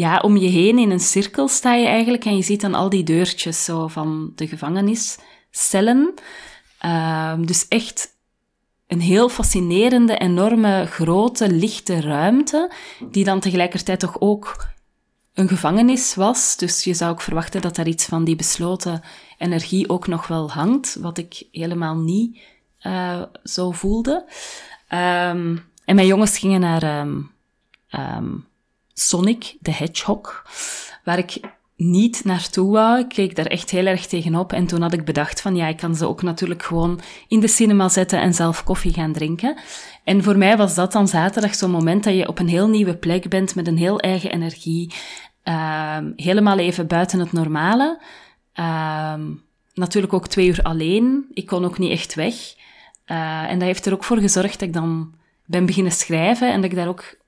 ja, 0.00 0.18
om 0.18 0.36
je 0.36 0.48
heen 0.48 0.78
in 0.78 0.90
een 0.90 1.00
cirkel 1.00 1.48
sta 1.48 1.74
je 1.74 1.86
eigenlijk 1.86 2.24
en 2.24 2.36
je 2.36 2.42
ziet 2.42 2.60
dan 2.60 2.74
al 2.74 2.88
die 2.88 3.02
deurtjes 3.02 3.64
zo 3.64 3.88
van 3.88 4.32
de 4.34 4.46
gevangeniscellen. 4.48 6.14
Um, 6.84 7.46
dus 7.46 7.68
echt 7.68 8.08
een 8.86 9.00
heel 9.00 9.28
fascinerende, 9.28 10.16
enorme, 10.16 10.86
grote, 10.86 11.52
lichte 11.52 12.00
ruimte, 12.00 12.72
die 13.10 13.24
dan 13.24 13.40
tegelijkertijd 13.40 14.00
toch 14.00 14.20
ook 14.20 14.66
een 15.34 15.48
gevangenis 15.48 16.14
was. 16.14 16.56
Dus 16.56 16.84
je 16.84 16.94
zou 16.94 17.10
ook 17.10 17.20
verwachten 17.20 17.60
dat 17.60 17.76
daar 17.76 17.86
iets 17.86 18.04
van 18.04 18.24
die 18.24 18.36
besloten 18.36 19.02
energie 19.38 19.88
ook 19.88 20.06
nog 20.06 20.26
wel 20.26 20.50
hangt, 20.50 20.96
wat 21.00 21.18
ik 21.18 21.46
helemaal 21.52 21.96
niet 21.96 22.38
uh, 22.82 23.22
zo 23.44 23.70
voelde. 23.70 24.24
Um, 24.88 25.64
en 25.84 25.94
mijn 25.94 26.06
jongens 26.06 26.38
gingen 26.38 26.60
naar 26.60 27.06
um, 27.92 28.48
Sonic 29.00 29.56
the 29.62 29.70
Hedgehog, 29.70 30.44
waar 31.04 31.18
ik 31.18 31.40
niet 31.76 32.24
naartoe 32.24 32.72
wou. 32.72 32.98
Ik 32.98 33.08
keek 33.08 33.36
daar 33.36 33.46
echt 33.46 33.70
heel 33.70 33.86
erg 33.86 34.06
tegenop. 34.06 34.52
En 34.52 34.66
toen 34.66 34.82
had 34.82 34.92
ik 34.92 35.04
bedacht 35.04 35.40
van 35.40 35.56
ja, 35.56 35.66
ik 35.66 35.76
kan 35.76 35.94
ze 35.94 36.06
ook 36.06 36.22
natuurlijk 36.22 36.62
gewoon 36.62 37.00
in 37.28 37.40
de 37.40 37.48
cinema 37.48 37.88
zetten 37.88 38.20
en 38.20 38.34
zelf 38.34 38.64
koffie 38.64 38.92
gaan 38.92 39.12
drinken. 39.12 39.58
En 40.04 40.22
voor 40.22 40.38
mij 40.38 40.56
was 40.56 40.74
dat 40.74 40.92
dan 40.92 41.08
zaterdag 41.08 41.54
zo'n 41.54 41.70
moment 41.70 42.04
dat 42.04 42.14
je 42.14 42.28
op 42.28 42.38
een 42.38 42.48
heel 42.48 42.68
nieuwe 42.68 42.96
plek 42.96 43.28
bent 43.28 43.54
met 43.54 43.66
een 43.66 43.78
heel 43.78 44.00
eigen 44.00 44.30
energie. 44.30 44.94
Uh, 45.44 45.98
helemaal 46.16 46.58
even 46.58 46.86
buiten 46.86 47.20
het 47.20 47.32
normale. 47.32 48.00
Uh, 48.54 49.14
natuurlijk 49.74 50.12
ook 50.12 50.28
twee 50.28 50.46
uur 50.46 50.62
alleen. 50.62 51.26
Ik 51.32 51.46
kon 51.46 51.64
ook 51.64 51.78
niet 51.78 51.90
echt 51.90 52.14
weg. 52.14 52.34
Uh, 53.06 53.50
en 53.50 53.58
dat 53.58 53.68
heeft 53.68 53.86
er 53.86 53.92
ook 53.92 54.04
voor 54.04 54.18
gezorgd 54.18 54.58
dat 54.58 54.68
ik 54.68 54.74
dan 54.74 55.14
ben 55.46 55.66
beginnen 55.66 55.92
schrijven 55.92 56.52
en 56.52 56.60
dat 56.60 56.70
ik 56.70 56.76
daar 56.76 56.88
ook 56.88 57.18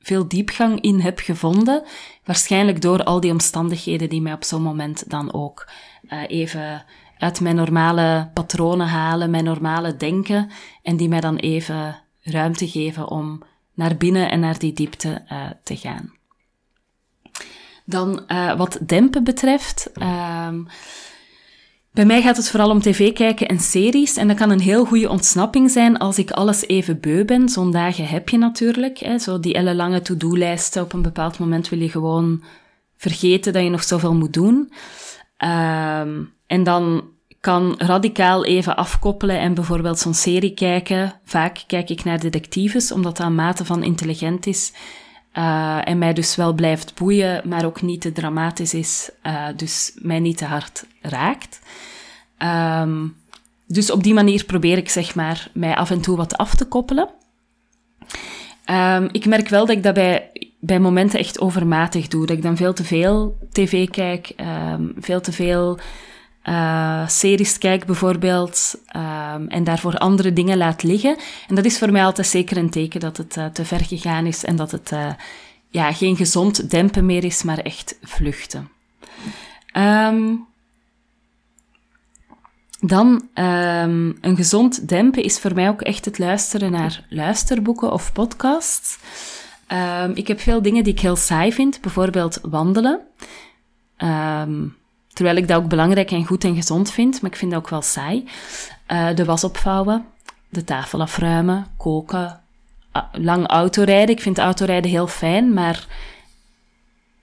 veel 0.00 0.28
diepgang 0.28 0.80
in 0.80 1.00
heb 1.00 1.18
gevonden. 1.18 1.82
Waarschijnlijk 2.24 2.82
door 2.82 3.04
al 3.04 3.20
die 3.20 3.30
omstandigheden 3.30 4.08
die 4.08 4.22
mij 4.22 4.32
op 4.32 4.44
zo'n 4.44 4.62
moment 4.62 5.10
dan 5.10 5.32
ook 5.32 5.68
uh, 6.10 6.22
even 6.26 6.84
uit 7.18 7.40
mijn 7.40 7.56
normale 7.56 8.30
patronen 8.34 8.86
halen, 8.86 9.30
mijn 9.30 9.44
normale 9.44 9.96
denken, 9.96 10.50
en 10.82 10.96
die 10.96 11.08
mij 11.08 11.20
dan 11.20 11.36
even 11.36 12.02
ruimte 12.22 12.68
geven 12.68 13.08
om 13.08 13.42
naar 13.74 13.96
binnen 13.96 14.30
en 14.30 14.40
naar 14.40 14.58
die 14.58 14.72
diepte 14.72 15.22
uh, 15.32 15.50
te 15.62 15.76
gaan. 15.76 16.12
Dan 17.84 18.24
uh, 18.28 18.56
wat 18.56 18.78
dempen 18.86 19.24
betreft. 19.24 19.90
Ehm, 19.94 20.62
bij 21.92 22.04
mij 22.04 22.22
gaat 22.22 22.36
het 22.36 22.50
vooral 22.50 22.70
om 22.70 22.80
tv 22.80 23.12
kijken 23.12 23.48
en 23.48 23.58
series. 23.58 24.16
En 24.16 24.28
dat 24.28 24.36
kan 24.36 24.50
een 24.50 24.60
heel 24.60 24.84
goede 24.84 25.08
ontsnapping 25.08 25.70
zijn 25.70 25.98
als 25.98 26.18
ik 26.18 26.30
alles 26.30 26.66
even 26.66 27.00
beu 27.00 27.24
ben. 27.24 27.48
Zo'n 27.48 27.70
dagen 27.70 28.06
heb 28.06 28.28
je 28.28 28.38
natuurlijk. 28.38 28.98
Hè. 28.98 29.18
Zo 29.18 29.40
die 29.40 29.54
ellenlange 29.54 30.02
to-do-lijsten. 30.02 30.82
Op 30.82 30.92
een 30.92 31.02
bepaald 31.02 31.38
moment 31.38 31.68
wil 31.68 31.80
je 31.80 31.90
gewoon 31.90 32.42
vergeten 32.96 33.52
dat 33.52 33.62
je 33.62 33.70
nog 33.70 33.82
zoveel 33.82 34.14
moet 34.14 34.32
doen. 34.32 34.72
Um, 35.38 36.32
en 36.46 36.62
dan 36.62 37.04
kan 37.40 37.74
radicaal 37.78 38.44
even 38.44 38.76
afkoppelen 38.76 39.38
en 39.38 39.54
bijvoorbeeld 39.54 39.98
zo'n 39.98 40.14
serie 40.14 40.54
kijken. 40.54 41.20
Vaak 41.24 41.64
kijk 41.66 41.90
ik 41.90 42.04
naar 42.04 42.20
detectives, 42.20 42.92
omdat 42.92 43.16
dat 43.16 43.26
een 43.26 43.34
mate 43.34 43.64
van 43.64 43.82
intelligent 43.82 44.46
is. 44.46 44.72
Uh, 45.34 45.88
en 45.88 45.98
mij 45.98 46.12
dus 46.12 46.36
wel 46.36 46.52
blijft 46.52 46.94
boeien, 46.94 47.48
maar 47.48 47.64
ook 47.64 47.82
niet 47.82 48.00
te 48.00 48.12
dramatisch 48.12 48.74
is, 48.74 49.10
uh, 49.26 49.46
dus 49.56 49.92
mij 49.94 50.20
niet 50.20 50.36
te 50.36 50.44
hard 50.44 50.84
raakt. 51.00 51.60
Um, 52.82 53.16
dus 53.66 53.90
op 53.90 54.02
die 54.02 54.14
manier 54.14 54.44
probeer 54.44 54.76
ik 54.76 54.88
zeg 54.88 55.14
maar 55.14 55.48
mij 55.52 55.74
af 55.74 55.90
en 55.90 56.00
toe 56.00 56.16
wat 56.16 56.36
af 56.36 56.54
te 56.54 56.64
koppelen. 56.64 57.08
Um, 58.70 59.08
ik 59.12 59.26
merk 59.26 59.48
wel 59.48 59.66
dat 59.66 59.76
ik 59.76 59.82
dat 59.82 59.94
bij, 59.94 60.30
bij 60.60 60.80
momenten 60.80 61.18
echt 61.18 61.40
overmatig 61.40 62.08
doe. 62.08 62.26
Dat 62.26 62.36
ik 62.36 62.42
dan 62.42 62.56
veel 62.56 62.72
te 62.72 62.84
veel 62.84 63.38
tv 63.52 63.88
kijk, 63.88 64.32
um, 64.72 64.94
veel 64.98 65.20
te 65.20 65.32
veel 65.32 65.78
uh, 66.50 67.08
series 67.08 67.58
kijk 67.58 67.86
bijvoorbeeld, 67.86 68.74
um, 68.96 69.48
en 69.48 69.64
daarvoor 69.64 69.98
andere 69.98 70.32
dingen 70.32 70.56
laat 70.56 70.82
liggen. 70.82 71.16
En 71.48 71.54
dat 71.54 71.64
is 71.64 71.78
voor 71.78 71.92
mij 71.92 72.04
altijd 72.04 72.26
zeker 72.26 72.56
een 72.56 72.70
teken 72.70 73.00
dat 73.00 73.16
het 73.16 73.36
uh, 73.36 73.46
te 73.46 73.64
ver 73.64 73.84
gegaan 73.84 74.26
is 74.26 74.44
en 74.44 74.56
dat 74.56 74.70
het 74.70 74.90
uh, 74.92 75.12
ja, 75.68 75.92
geen 75.92 76.16
gezond 76.16 76.70
dempen 76.70 77.06
meer 77.06 77.24
is, 77.24 77.42
maar 77.42 77.58
echt 77.58 77.98
vluchten. 78.02 78.68
Um, 79.76 80.48
dan 82.80 83.28
um, 83.34 84.18
een 84.20 84.36
gezond 84.36 84.88
dempen 84.88 85.22
is 85.22 85.38
voor 85.38 85.54
mij 85.54 85.68
ook 85.68 85.80
echt 85.80 86.04
het 86.04 86.18
luisteren 86.18 86.70
naar 86.70 87.04
luisterboeken 87.08 87.92
of 87.92 88.12
podcasts. 88.12 88.98
Ik 90.14 90.28
heb 90.28 90.40
veel 90.40 90.62
dingen 90.62 90.84
die 90.84 90.92
ik 90.92 91.00
heel 91.00 91.16
saai 91.16 91.52
vind, 91.52 91.80
bijvoorbeeld 91.80 92.38
wandelen. 92.42 93.00
Terwijl 95.20 95.40
ik 95.40 95.48
dat 95.48 95.56
ook 95.56 95.68
belangrijk 95.68 96.10
en 96.10 96.26
goed 96.26 96.44
en 96.44 96.54
gezond 96.54 96.90
vind, 96.90 97.20
maar 97.20 97.30
ik 97.30 97.36
vind 97.36 97.50
dat 97.50 97.60
ook 97.60 97.68
wel 97.68 97.82
saai. 97.82 98.24
Uh, 98.88 99.14
de 99.14 99.24
was 99.24 99.44
opvouwen, 99.44 100.06
de 100.48 100.64
tafel 100.64 101.00
afruimen, 101.00 101.66
koken, 101.76 102.40
uh, 102.96 103.02
lang 103.12 103.46
autorijden. 103.46 104.14
Ik 104.14 104.22
vind 104.22 104.38
autorijden 104.38 104.90
heel 104.90 105.06
fijn, 105.06 105.54
maar 105.54 105.86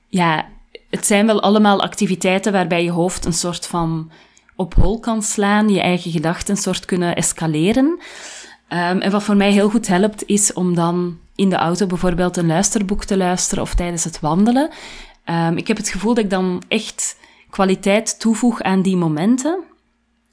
ja, 0.08 0.46
het 0.89 1.06
zijn 1.06 1.25
wel 1.25 1.42
allemaal 1.42 1.82
activiteiten 1.82 2.51
waarbij 2.51 2.84
je 2.84 2.92
hoofd 2.92 3.25
een 3.25 3.34
soort 3.34 3.68
van 3.68 4.12
op 4.56 4.74
hol 4.74 5.00
kan 5.00 5.24
slaan, 5.24 5.70
je 5.70 5.82
eigen 5.82 6.12
gedachten 6.12 6.56
een 6.56 6.62
soort 6.62 6.86
kunnen 6.86 7.16
escaleren. 7.16 7.86
Um, 7.86 8.00
en 9.00 9.12
wat 9.12 9.24
voor 9.24 9.38
mij 9.38 9.51
heel 9.51 9.70
goed 9.70 9.88
helpt, 9.88 10.24
is 10.25 10.54
om 10.54 10.75
dan 10.75 11.18
in 11.36 11.50
de 11.50 11.56
auto 11.56 11.86
bijvoorbeeld 11.86 12.38
een 12.38 12.48
luisterboek 12.48 13.04
te 13.04 13.18
luisteren 13.18 13.63
of 13.63 13.75
tijdens 13.75 14.04
het 14.04 14.20
wandelen. 14.20 14.70
Um, 15.25 15.58
ik 15.58 15.68
heb 15.68 15.77
het 15.77 15.89
gevoel 15.89 16.13
dat 16.13 16.24
ik 16.24 16.30
dan 16.30 16.63
echt 16.68 17.16
kwaliteit 17.58 18.20
toevoeg 18.20 18.62
aan 18.62 18.82
die 18.82 18.98
momenten. 18.98 19.64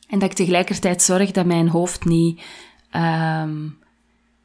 En 0.08 0.18
dat 0.18 0.30
ik 0.30 0.36
tegelijkertijd 0.36 1.02
zorg 1.02 1.30
dat 1.30 1.46
mijn 1.46 1.68
hoofd 1.68 2.04
niet, 2.04 2.42
um, 2.96 3.78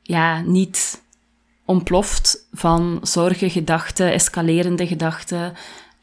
ja, 0.03 0.41
niet 0.41 1.01
ontploft 1.65 2.47
van 2.51 2.99
zorgen, 3.01 3.49
gedachten, 3.49 4.11
escalerende 4.11 4.87
gedachten, 4.87 5.53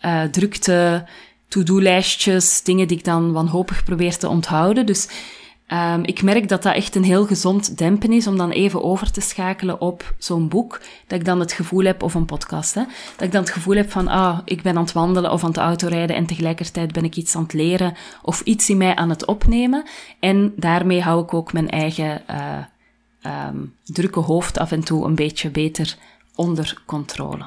uh, 0.04 0.23
drukte, 0.23 1.06
to-do-lijstjes, 1.49 2.62
dingen 2.62 2.88
die 2.88 2.99
ik 2.99 3.04
dan 3.04 3.33
wanhopig 3.33 3.85
probeer 3.85 4.16
te 4.18 4.28
onthouden. 4.28 4.87
Dus 4.87 5.09
um, 5.73 6.04
ik 6.04 6.23
merk 6.23 6.49
dat 6.49 6.62
dat 6.62 6.75
echt 6.75 6.94
een 6.94 7.04
heel 7.04 7.26
gezond 7.26 7.78
dempen 7.78 8.12
is 8.12 8.26
om 8.26 8.37
dan 8.37 8.50
even 8.50 8.82
over 8.82 9.11
te 9.11 9.20
schakelen 9.20 9.80
op 9.80 10.14
zo'n 10.18 10.49
boek. 10.49 10.80
Dat 11.06 11.18
ik 11.18 11.25
dan 11.25 11.40
het 11.40 11.52
gevoel 11.52 11.85
heb, 11.85 12.02
of 12.02 12.14
een 12.14 12.25
podcast, 12.25 12.75
hè, 12.75 12.82
dat 13.16 13.26
ik 13.26 13.32
dan 13.32 13.42
het 13.42 13.52
gevoel 13.52 13.76
heb 13.76 13.90
van, 13.90 14.08
ah, 14.08 14.38
ik 14.44 14.62
ben 14.62 14.76
aan 14.76 14.82
het 14.82 14.92
wandelen 14.92 15.32
of 15.32 15.42
aan 15.42 15.49
het 15.49 15.58
autorijden 15.58 16.16
en 16.16 16.26
tegelijkertijd 16.26 16.92
ben 16.92 17.04
ik 17.04 17.16
iets 17.16 17.37
aan 17.37 17.42
het 17.42 17.52
leren 17.52 17.96
of 18.23 18.40
iets 18.40 18.70
in 18.70 18.76
mij 18.76 18.94
aan 18.94 19.11
het 19.11 19.26
opnemen. 19.26 19.85
En 20.20 20.52
daarmee 20.56 21.02
hou 21.02 21.23
ik 21.23 21.35
ook 21.35 21.52
mijn 21.52 21.70
eigen 21.70 22.23
uh, 22.30 23.46
um, 23.49 23.75
drukke 23.85 24.20
hoofd 24.20 24.58
af 24.58 24.73
en 24.73 24.85
toe 24.85 25.04
een 25.04 25.14
beetje 25.14 25.50
beter 25.50 25.96
onder 26.35 26.82
controle. 26.87 27.46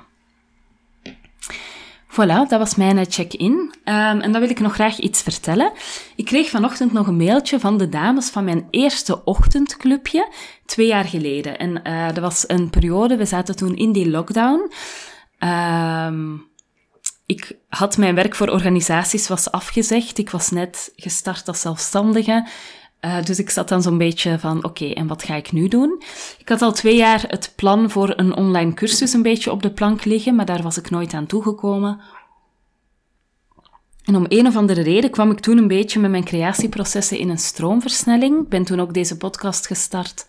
Voilà, 2.12 2.48
dat 2.48 2.60
was 2.60 2.76
mijn 2.76 3.06
check-in. 3.10 3.52
Um, 3.52 3.74
en 4.22 4.32
dan 4.32 4.42
wil 4.42 4.50
ik 4.50 4.60
nog 4.60 4.74
graag 4.74 4.98
iets 4.98 5.22
vertellen. 5.22 5.72
Ik 6.16 6.26
kreeg 6.26 6.50
vanochtend 6.50 6.94
nog 6.94 7.08
een 7.08 7.18
mailtje 7.18 7.60
van 7.60 7.78
de 7.78 7.90
dames 7.90 8.30
van 8.30 8.44
mijn 8.44 8.68
eerste 8.70 9.24
ochtendclubje, 9.24 10.32
twee 10.66 10.88
jaar 10.88 11.06
geleden. 11.06 11.58
En 11.58 11.82
uh, 11.88 12.08
dat 12.08 12.20
was 12.20 12.44
een 12.48 12.70
periode, 12.70 13.18
we 13.18 13.26
zaten 13.26 13.56
toen 13.56 13.76
in 13.76 13.92
die 13.92 14.10
lockdown. 14.10 14.72
Um, 15.40 16.48
ik 17.26 17.58
had 17.68 17.98
mijn 17.98 18.16
werk 18.16 18.36
voor 18.36 18.50
organisaties 18.50 19.28
was 19.28 19.52
afgezegd. 19.52 20.18
Ik 20.18 20.30
was 20.30 20.50
net 20.50 20.92
gestart 20.96 21.48
als 21.48 21.62
zelfstandige. 21.62 22.48
Uh, 23.02 23.24
dus 23.24 23.40
ik 23.40 23.50
zat 23.50 23.70
dan 23.70 23.82
zo'n 23.82 23.98
beetje 23.98 24.40
van, 24.40 24.64
oké, 24.64 24.86
en 24.86 25.08
wat 25.08 25.24
ga 25.24 25.36
ik 25.36 25.52
nu 25.52 25.68
doen? 25.68 26.02
Ik 26.38 26.50
had 26.50 26.62
al 26.62 26.72
twee 26.72 26.96
jaar 26.96 27.24
het 27.28 27.54
plan 27.56 27.90
voor 27.90 28.14
een 28.16 28.36
online 28.36 28.74
cursus 28.74 29.14
een 29.14 29.22
beetje 29.22 29.52
op 29.52 29.62
de 29.62 29.72
plank 29.72 30.06
liggen, 30.06 30.36
maar 30.36 30.46
daar 30.46 30.62
was 30.62 30.78
ik 30.78 30.90
nooit 30.90 31.14
aan 31.14 31.26
toegekomen. 31.26 32.02
En 34.04 34.16
om 34.16 34.26
een 34.28 34.48
of 34.48 34.56
andere 34.56 34.82
reden 34.82 35.10
kwam 35.10 35.32
ik 35.32 35.40
toen 35.40 35.58
een 35.58 35.68
beetje 35.68 36.00
met 36.00 36.12
mijn 36.12 36.24
creatieprocessen 36.24 37.18
in 37.18 37.30
een 37.30 37.38
stroomversnelling. 37.38 38.42
Ik 38.42 38.50
ben 38.50 38.64
toen 38.64 38.80
ook 38.80 38.94
deze 38.94 39.18
podcast 39.18 39.68
gestart. 39.68 40.28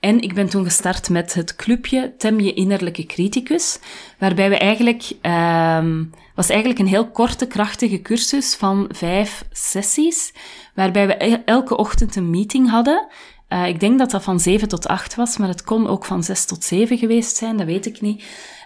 En 0.00 0.20
ik 0.20 0.34
ben 0.34 0.48
toen 0.48 0.64
gestart 0.64 1.10
met 1.10 1.34
het 1.34 1.56
clubje 1.56 2.14
Tem 2.18 2.40
je 2.40 2.54
innerlijke 2.54 3.06
criticus, 3.06 3.78
waarbij 4.18 4.48
we 4.48 4.58
eigenlijk, 4.58 5.12
um, 5.22 6.12
was 6.34 6.48
eigenlijk 6.48 6.80
een 6.80 6.86
heel 6.86 7.10
korte, 7.10 7.46
krachtige 7.46 8.02
cursus 8.02 8.54
van 8.54 8.88
vijf 8.92 9.44
sessies, 9.50 10.32
waarbij 10.74 11.06
we 11.06 11.14
elke 11.44 11.76
ochtend 11.76 12.16
een 12.16 12.30
meeting 12.30 12.70
hadden. 12.70 13.06
Uh, 13.48 13.66
ik 13.66 13.80
denk 13.80 13.98
dat 13.98 14.10
dat 14.10 14.22
van 14.22 14.40
7 14.40 14.68
tot 14.68 14.88
8 14.88 15.14
was, 15.14 15.36
maar 15.36 15.48
het 15.48 15.64
kon 15.64 15.86
ook 15.86 16.04
van 16.04 16.22
6 16.22 16.44
tot 16.44 16.64
7 16.64 16.98
geweest 16.98 17.36
zijn, 17.36 17.56
dat 17.56 17.66
weet 17.66 17.86
ik 17.86 18.00
niet. 18.00 18.24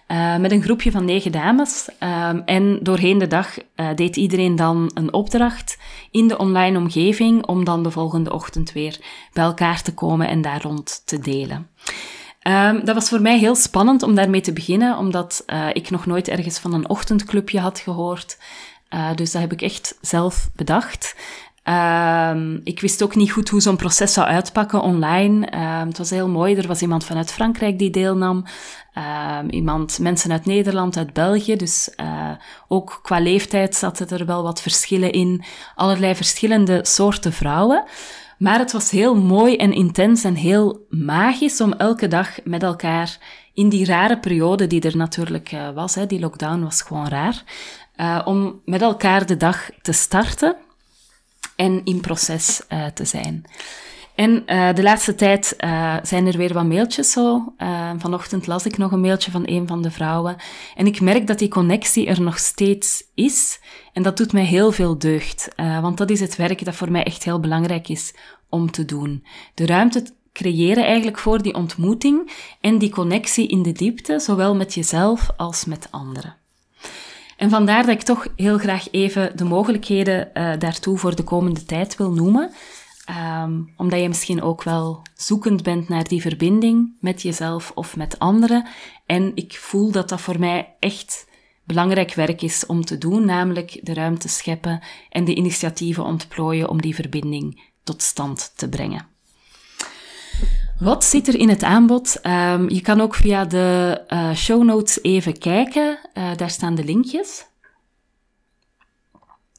Uh, 0.09 0.37
met 0.37 0.53
een 0.53 0.63
groepje 0.63 0.91
van 0.91 1.05
negen 1.05 1.33
dames. 1.33 1.89
Uh, 2.03 2.31
en 2.45 2.79
doorheen 2.83 3.19
de 3.19 3.27
dag 3.27 3.57
deed 3.95 4.17
iedereen 4.17 4.57
dan 4.57 4.91
een 4.95 5.13
opdracht 5.13 5.79
in 6.11 6.29
de 6.29 6.39
online 6.39 6.79
omgeving 6.79 7.47
om 7.47 7.65
dan 7.65 7.83
de 7.83 7.91
volgende 7.91 8.33
ochtend 8.33 8.73
weer 8.73 8.99
bij 9.33 9.45
elkaar 9.45 9.83
te 9.83 9.95
komen 9.95 10.29
en 10.29 10.41
daar 10.41 10.63
rond 10.63 11.03
te 11.05 11.19
delen. 11.19 11.69
Um, 12.49 12.85
dat 12.85 12.95
was 12.95 13.09
voor 13.09 13.21
mij 13.21 13.39
heel 13.39 13.55
spannend 13.55 14.03
om 14.03 14.15
daarmee 14.15 14.41
te 14.41 14.53
beginnen, 14.53 14.97
omdat 14.97 15.45
ik 15.73 15.91
nog 15.91 16.07
nooit 16.07 16.29
ergens 16.29 16.59
van 16.59 16.75
een 16.75 16.89
ochtendclubje 16.89 17.61
had 17.61 17.79
gehoord. 17.79 18.39
dus 19.15 19.33
dat 19.33 19.41
heb 19.41 19.53
ik 19.53 19.63
echt 19.63 19.99
zelf 20.01 20.49
bedacht. 20.57 21.15
Um, 21.69 22.61
ik 22.65 22.81
wist 22.81 23.03
ook 23.03 23.15
niet 23.15 23.33
goed 23.33 23.49
hoe 23.49 23.61
zo'n 23.61 23.77
proces 23.77 24.13
zou 24.13 24.27
uitpakken 24.27 24.81
online. 24.81 25.47
Um, 25.55 25.89
het 25.89 25.99
was 25.99 26.11
heel 26.11 26.29
mooi. 26.29 26.57
Er 26.57 26.67
was 26.67 26.83
iemand 26.83 27.05
vanuit 27.05 27.33
Frankrijk 27.33 27.79
die 27.79 27.91
deelnam. 27.91 28.45
Iemand, 29.51 29.99
mensen 29.99 30.33
uit 30.33 30.47
Nederland, 30.47 30.97
uit 30.97 31.13
België. 31.13 31.57
Dus 31.57 31.93
uh, 32.01 32.31
ook 32.69 33.01
qua 33.03 33.21
leeftijd 33.21 33.75
zaten 33.75 34.09
er 34.09 34.27
wel 34.27 34.43
wat 34.43 34.63
verschillen 34.63 35.13
in. 35.13 35.45
Allerlei 35.75 36.15
verschillende 36.15 36.81
soorten 36.83 37.33
vrouwen. 37.33 37.85
Maar 38.39 38.59
het 38.59 38.73
was 38.73 38.91
heel 38.91 39.17
mooi 39.17 39.57
en 39.57 39.73
intens 39.73 40.25
en 40.25 40.35
heel 40.35 40.87
magisch 40.91 41.61
om 41.61 41.73
elke 41.73 42.09
dag 42.09 42.45
met 42.45 42.63
elkaar 42.63 43.19
in 43.55 43.69
die 43.69 43.85
rare 43.85 44.19
periode 44.19 44.67
die 44.67 44.81
er 44.81 44.97
natuurlijk 44.97 45.53
uh, 45.53 45.71
was, 45.71 45.95
hè, 45.95 46.07
die 46.07 46.21
lockdown 46.21 46.63
was 46.63 46.83
gewoon 46.83 47.09
raar, 47.09 47.43
uh, 47.97 48.23
om 48.25 48.61
met 48.65 48.83
elkaar 48.83 49.27
de 49.27 49.37
dag 49.37 49.71
te 49.83 49.93
starten 49.93 50.57
en 51.57 51.85
in 51.85 52.01
proces 52.01 52.63
uh, 52.69 52.87
te 52.87 53.05
zijn. 53.05 53.45
En 54.19 54.43
uh, 54.47 54.75
de 54.75 54.83
laatste 54.83 55.15
tijd 55.15 55.57
uh, 55.61 55.97
zijn 56.03 56.27
er 56.27 56.37
weer 56.37 56.53
wat 56.53 56.65
mailtjes 56.65 57.13
zo. 57.13 57.55
vanochtend 57.99 58.47
las 58.47 58.67
ik 58.67 58.79
nog 58.79 58.93
een 58.93 59.01
mailtje 59.01 59.31
van 59.31 59.43
een 59.47 59.67
van 59.67 59.83
de 59.83 59.91
vrouwen. 59.91 60.37
En 60.75 60.87
ik 60.87 61.01
merk 61.01 61.27
dat 61.27 61.39
die 61.39 61.49
connectie 61.49 62.07
er 62.07 62.21
nog 62.21 62.39
steeds 62.39 63.05
is. 63.15 63.61
En 63.93 64.03
dat 64.03 64.17
doet 64.17 64.33
mij 64.33 64.45
heel 64.45 64.73
veel 64.73 64.99
deugd. 64.99 65.49
want 65.57 65.99
dat 65.99 66.11
is 66.11 66.21
het 66.21 66.37
werk 66.37 66.65
dat 66.65 66.75
voor 66.75 66.91
mij 66.91 67.03
echt 67.03 67.25
heel 67.25 67.41
belangrijk 67.41 67.89
is 67.89 68.15
om 68.49 68.71
te 68.71 68.85
doen. 68.85 69.25
De 69.55 69.67
ruimte 69.67 70.05
creëren 70.33 70.85
eigenlijk 70.85 71.19
voor 71.19 71.43
die 71.43 71.55
ontmoeting 71.55 72.31
en 72.61 72.79
die 72.79 72.91
connectie 72.91 73.49
in 73.49 73.63
de 73.63 73.73
diepte, 73.73 74.19
zowel 74.19 74.55
met 74.55 74.75
jezelf 74.75 75.31
als 75.37 75.65
met 75.65 75.89
anderen. 75.91 76.37
En 77.37 77.51
vandaar 77.51 77.87
dat 77.87 77.95
ik 77.95 78.03
toch 78.03 78.27
heel 78.37 78.59
graag 78.59 78.91
even 78.91 79.37
de 79.37 79.45
mogelijkheden 79.45 80.31
uh, 80.35 80.53
daartoe 80.59 80.99
voor 80.99 81.17
de 81.17 81.23
komende 81.25 81.65
tijd 81.65 81.97
wil 81.97 82.13
noemen. 82.13 82.51
Um, 83.43 83.73
omdat 83.77 84.01
je 84.01 84.09
misschien 84.09 84.43
ook 84.43 84.63
wel 84.63 85.03
zoekend 85.15 85.63
bent 85.63 85.89
naar 85.89 86.05
die 86.05 86.21
verbinding 86.21 86.97
met 87.01 87.23
jezelf 87.23 87.73
of 87.75 87.97
met 87.97 88.19
anderen. 88.19 88.67
En 89.07 89.33
ik 89.35 89.57
voel 89.57 89.91
dat 89.91 90.09
dat 90.09 90.21
voor 90.21 90.39
mij 90.39 90.75
echt 90.79 91.27
belangrijk 91.65 92.15
werk 92.15 92.43
is 92.43 92.67
om 92.67 92.85
te 92.85 92.99
doen, 92.99 93.25
namelijk 93.25 93.81
de 93.83 93.95
ruimte 93.95 94.29
scheppen 94.29 94.83
en 95.09 95.25
de 95.25 95.35
initiatieven 95.35 96.05
ontplooien 96.05 96.69
om 96.69 96.81
die 96.81 96.95
verbinding 96.95 97.71
tot 97.85 98.03
stand 98.03 98.53
te 98.57 98.69
brengen. 98.69 99.07
Wat 100.79 101.05
zit 101.05 101.29
er 101.29 101.39
in 101.39 101.49
het 101.49 101.63
aanbod? 101.63 102.21
Um, 102.27 102.71
je 102.71 102.81
kan 102.81 103.01
ook 103.01 103.15
via 103.15 103.45
de 103.45 104.01
uh, 104.09 104.35
show 104.35 104.65
notes 104.65 105.03
even 105.03 105.39
kijken. 105.39 105.99
Uh, 106.15 106.37
daar 106.37 106.51
staan 106.51 106.75
de 106.75 106.85
linkjes. 106.85 107.47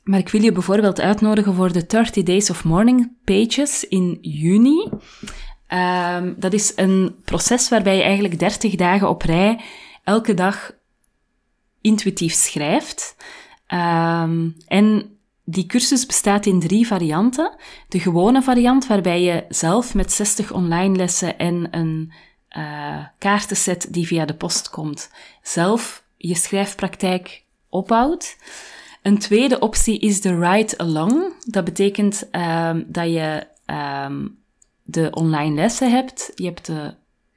Maar 0.10 0.20
ik 0.20 0.30
wil 0.30 0.42
je 0.42 0.52
bijvoorbeeld 0.52 1.00
uitnodigen 1.00 1.54
voor 1.54 1.72
de 1.72 1.86
30 1.86 2.24
Days 2.24 2.50
of 2.50 2.64
Morning 2.64 3.12
Pages 3.24 3.88
in 3.88 4.18
juni. 4.22 4.90
Um, 5.68 6.36
dat 6.38 6.54
is 6.54 6.74
een 6.76 7.16
proces 7.26 7.70
waarbij 7.70 7.96
je 7.96 8.04
eigenlijk 8.04 8.40
30 8.40 8.76
dagen 8.76 9.10
op 9.10 9.22
rij 9.22 9.60
elke 10.04 10.34
dag 10.34 10.72
intuïtief 11.82 12.34
schrijft. 12.34 13.16
Um, 13.68 14.56
en 14.68 15.18
die 15.44 15.66
cursus 15.66 16.06
bestaat 16.06 16.46
in 16.46 16.60
drie 16.60 16.88
varianten. 16.88 17.56
De 17.88 18.00
gewone 18.00 18.42
variant, 18.42 18.88
waarbij 18.88 19.22
je 19.22 19.46
zelf 19.50 19.94
met 19.94 20.12
60 20.12 20.52
online 20.52 20.96
lessen 20.96 21.38
en 21.38 21.68
een 21.72 22.12
uh, 22.58 23.06
kaartenset 23.18 23.88
die 23.94 24.08
via 24.08 24.26
de 24.26 24.36
post 24.36 24.70
komt, 24.70 25.12
zelf 25.42 26.04
je 26.18 26.36
schrijfpraktijk 26.36 27.44
opbouwt. 27.70 28.38
Een 29.02 29.18
tweede 29.18 29.60
optie 29.60 30.00
is 30.00 30.22
de 30.22 30.40
Ride 30.40 30.78
Along. 30.78 31.34
Dat 31.46 31.64
betekent 31.64 32.28
um, 32.32 32.86
dat 32.88 33.06
je 33.06 33.48
um, 34.06 34.38
de 34.84 35.10
online 35.12 35.56
lessen 35.56 35.92
hebt. 35.92 36.32
Je 36.36 36.46
hebt 36.46 36.66
de 36.66 36.94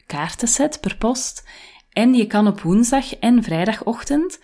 kaartenset 0.07 0.81
per 0.81 0.97
post. 0.97 1.49
En 1.91 2.15
je 2.15 2.27
kan 2.27 2.47
op 2.47 2.61
woensdag 2.61 3.19
en 3.19 3.43
vrijdagochtend 3.43 4.39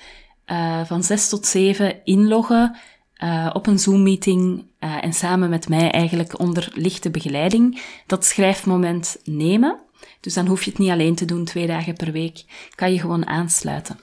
uh, 0.46 0.84
van 0.84 1.02
6 1.02 1.28
tot 1.28 1.46
7 1.46 2.04
inloggen 2.04 2.76
uh, 3.24 3.50
op 3.52 3.66
een 3.66 3.78
Zoom-meeting 3.78 4.64
uh, 4.80 5.04
en 5.04 5.12
samen 5.12 5.50
met 5.50 5.68
mij 5.68 5.90
eigenlijk 5.90 6.38
onder 6.38 6.68
lichte 6.74 7.10
begeleiding 7.10 7.82
dat 8.06 8.24
schrijfmoment 8.24 9.20
nemen. 9.24 9.80
Dus 10.20 10.34
dan 10.34 10.46
hoef 10.46 10.62
je 10.64 10.70
het 10.70 10.78
niet 10.78 10.90
alleen 10.90 11.14
te 11.14 11.24
doen 11.24 11.44
twee 11.44 11.66
dagen 11.66 11.94
per 11.94 12.12
week, 12.12 12.44
kan 12.74 12.92
je 12.92 13.00
gewoon 13.00 13.26
aansluiten. 13.26 13.98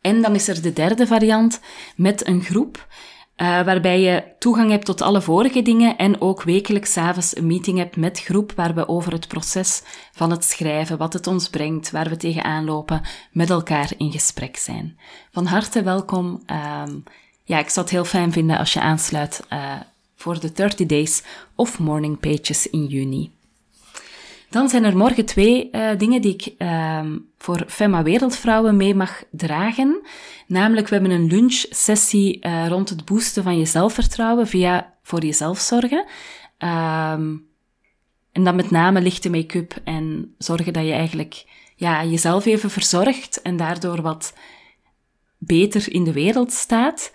En 0.00 0.22
dan 0.22 0.34
is 0.34 0.48
er 0.48 0.62
de 0.62 0.72
derde 0.72 1.06
variant 1.06 1.60
met 1.96 2.26
een 2.26 2.42
groep, 2.42 2.86
uh, 3.40 3.46
waarbij 3.46 4.00
je 4.00 4.24
toegang 4.38 4.70
hebt 4.70 4.84
tot 4.84 5.00
alle 5.00 5.22
vorige 5.22 5.62
dingen 5.62 5.96
en 5.96 6.20
ook 6.20 6.42
wekelijks 6.42 6.96
avonds 6.96 7.36
een 7.36 7.46
meeting 7.46 7.78
hebt 7.78 7.96
met 7.96 8.20
groep 8.20 8.52
waar 8.56 8.74
we 8.74 8.88
over 8.88 9.12
het 9.12 9.28
proces 9.28 9.82
van 10.12 10.30
het 10.30 10.44
schrijven, 10.44 10.98
wat 10.98 11.12
het 11.12 11.26
ons 11.26 11.48
brengt, 11.48 11.90
waar 11.90 12.08
we 12.08 12.16
tegenaan 12.16 12.64
lopen, 12.64 13.02
met 13.32 13.50
elkaar 13.50 13.92
in 13.96 14.12
gesprek 14.12 14.56
zijn. 14.56 14.98
Van 15.32 15.46
harte 15.46 15.82
welkom. 15.82 16.42
Uh, 16.46 16.82
ja, 17.44 17.58
ik 17.58 17.68
zou 17.68 17.86
het 17.86 17.94
heel 17.94 18.04
fijn 18.04 18.32
vinden 18.32 18.58
als 18.58 18.72
je 18.72 18.80
aansluit 18.80 19.42
uh, 19.52 19.72
voor 20.16 20.40
de 20.40 20.52
30 20.52 20.86
Days 20.86 21.22
of 21.54 21.78
Morning 21.78 22.20
Pages 22.20 22.70
in 22.70 22.86
juni. 22.86 23.30
Dan 24.50 24.68
zijn 24.68 24.84
er 24.84 24.96
morgen 24.96 25.26
twee 25.26 25.68
uh, 25.72 25.90
dingen 25.98 26.20
die 26.22 26.34
ik 26.34 26.54
uh, 26.58 27.00
voor 27.38 27.64
Femma 27.68 28.02
Wereldvrouwen 28.02 28.76
mee 28.76 28.94
mag 28.94 29.22
dragen. 29.30 30.00
Namelijk, 30.46 30.88
we 30.88 30.94
hebben 30.94 31.12
een 31.12 31.26
lunchsessie 31.26 32.46
uh, 32.46 32.68
rond 32.68 32.88
het 32.88 33.04
boosten 33.04 33.42
van 33.42 33.58
je 33.58 33.64
zelfvertrouwen 33.64 34.46
via 34.46 34.94
voor 35.02 35.24
jezelf 35.24 35.58
zorgen. 35.58 36.06
Um, 36.58 37.48
en 38.32 38.44
dan 38.44 38.56
met 38.56 38.70
name 38.70 39.00
lichte 39.00 39.30
make-up 39.30 39.80
en 39.84 40.34
zorgen 40.38 40.72
dat 40.72 40.84
je 40.84 40.92
eigenlijk 40.92 41.44
ja, 41.76 42.04
jezelf 42.04 42.46
even 42.46 42.70
verzorgt 42.70 43.42
en 43.42 43.56
daardoor 43.56 44.02
wat 44.02 44.34
beter 45.38 45.92
in 45.92 46.04
de 46.04 46.12
wereld 46.12 46.52
staat. 46.52 47.12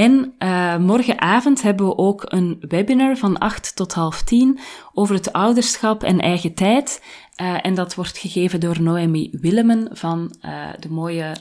En 0.00 0.34
uh, 0.38 0.76
morgenavond 0.76 1.62
hebben 1.62 1.86
we 1.86 1.96
ook 1.96 2.22
een 2.26 2.56
webinar 2.68 3.16
van 3.16 3.38
8 3.38 3.76
tot 3.76 3.92
half 3.92 4.22
10 4.22 4.58
over 4.92 5.14
het 5.14 5.32
ouderschap 5.32 6.02
en 6.02 6.20
eigen 6.20 6.54
tijd. 6.54 7.02
Uh, 7.42 7.66
en 7.66 7.74
dat 7.74 7.94
wordt 7.94 8.18
gegeven 8.18 8.60
door 8.60 8.82
Noemi 8.82 9.28
Willemen 9.40 9.88
van 9.92 10.34
uh, 10.44 10.68
de 10.78 10.90
mooie 10.90 11.36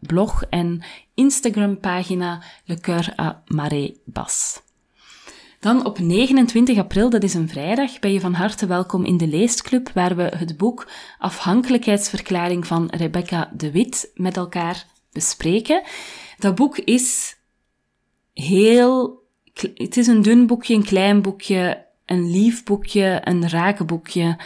blog 0.00 0.44
en 0.50 0.82
Instagram 1.14 1.80
pagina 1.80 2.42
Le 2.64 2.80
Coeur 2.80 3.12
à 3.20 3.42
Marée 3.46 3.96
Bas. 4.04 4.62
Dan 5.60 5.84
op 5.84 5.98
29 5.98 6.78
april, 6.78 7.10
dat 7.10 7.22
is 7.22 7.34
een 7.34 7.48
vrijdag, 7.48 7.98
ben 7.98 8.12
je 8.12 8.20
van 8.20 8.34
harte 8.34 8.66
welkom 8.66 9.04
in 9.04 9.16
de 9.16 9.26
leesclub, 9.26 9.90
waar 9.94 10.16
we 10.16 10.22
het 10.36 10.56
boek 10.56 10.88
Afhankelijkheidsverklaring 11.18 12.66
van 12.66 12.88
Rebecca 12.90 13.50
de 13.56 13.70
Wit 13.70 14.10
met 14.14 14.36
elkaar 14.36 14.86
bespreken. 15.12 15.82
Dat 16.38 16.54
boek 16.54 16.78
is 16.78 17.35
heel. 18.44 19.24
Het 19.74 19.96
is 19.96 20.06
een 20.06 20.22
dun 20.22 20.46
boekje, 20.46 20.74
een 20.74 20.84
klein 20.84 21.22
boekje, 21.22 21.84
een 22.06 22.30
lief 22.30 22.64
boekje, 22.64 23.20
een 23.24 23.48
raak 23.48 23.86
boekje, 23.86 24.38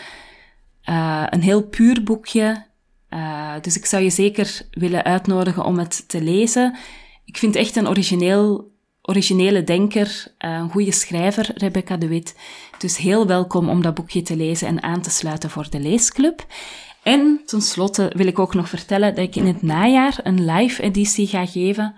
uh, 0.89 1.27
een 1.31 1.43
heel 1.43 1.63
puur 1.63 2.03
boekje. 2.03 2.65
Uh, 3.11 3.53
dus 3.61 3.77
ik 3.77 3.87
zou 3.87 4.03
je 4.03 4.11
zeker 4.11 4.61
willen 4.71 5.05
uitnodigen 5.05 5.65
om 5.65 5.79
het 5.79 6.09
te 6.09 6.23
lezen. 6.23 6.77
Ik 7.25 7.37
vind 7.37 7.57
echt 7.57 7.77
een 7.77 7.89
origineel, 7.89 8.71
originele 9.03 9.65
denker, 9.65 10.07
uh, 10.39 10.51
een 10.51 10.71
goede 10.71 10.93
schrijver, 10.93 11.51
Rebecca 11.55 11.97
de 11.97 12.09
Wit. 12.09 12.37
Dus 12.79 12.97
heel 12.97 13.27
welkom 13.27 13.69
om 13.69 13.83
dat 13.83 13.95
boekje 13.95 14.23
te 14.23 14.37
lezen 14.37 14.69
en 14.69 14.83
aan 14.83 15.03
te 15.03 15.11
sluiten 15.11 15.51
voor 15.51 15.71
de 15.71 15.81
leesclub. 15.81 16.47
En 17.03 17.41
tenslotte 17.47 18.13
wil 18.17 18.27
ik 18.27 18.39
ook 18.39 18.55
nog 18.55 18.69
vertellen 18.69 19.15
dat 19.15 19.25
ik 19.25 19.37
in 19.37 19.47
het 19.47 19.63
najaar 19.63 20.21
een 20.23 20.45
live 20.45 20.83
editie 20.83 21.27
ga 21.27 21.47
geven 21.47 21.95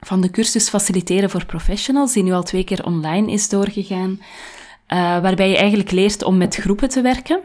van 0.00 0.20
de 0.20 0.30
cursus 0.30 0.68
Faciliteren 0.68 1.30
voor 1.30 1.44
Professionals, 1.44 2.12
die 2.12 2.22
nu 2.22 2.32
al 2.32 2.42
twee 2.42 2.64
keer 2.64 2.84
online 2.84 3.32
is 3.32 3.48
doorgegaan, 3.48 4.10
uh, 4.10 4.18
waarbij 4.98 5.48
je 5.48 5.56
eigenlijk 5.56 5.90
leert 5.90 6.22
om 6.22 6.36
met 6.36 6.56
groepen 6.56 6.88
te 6.88 7.00
werken. 7.00 7.40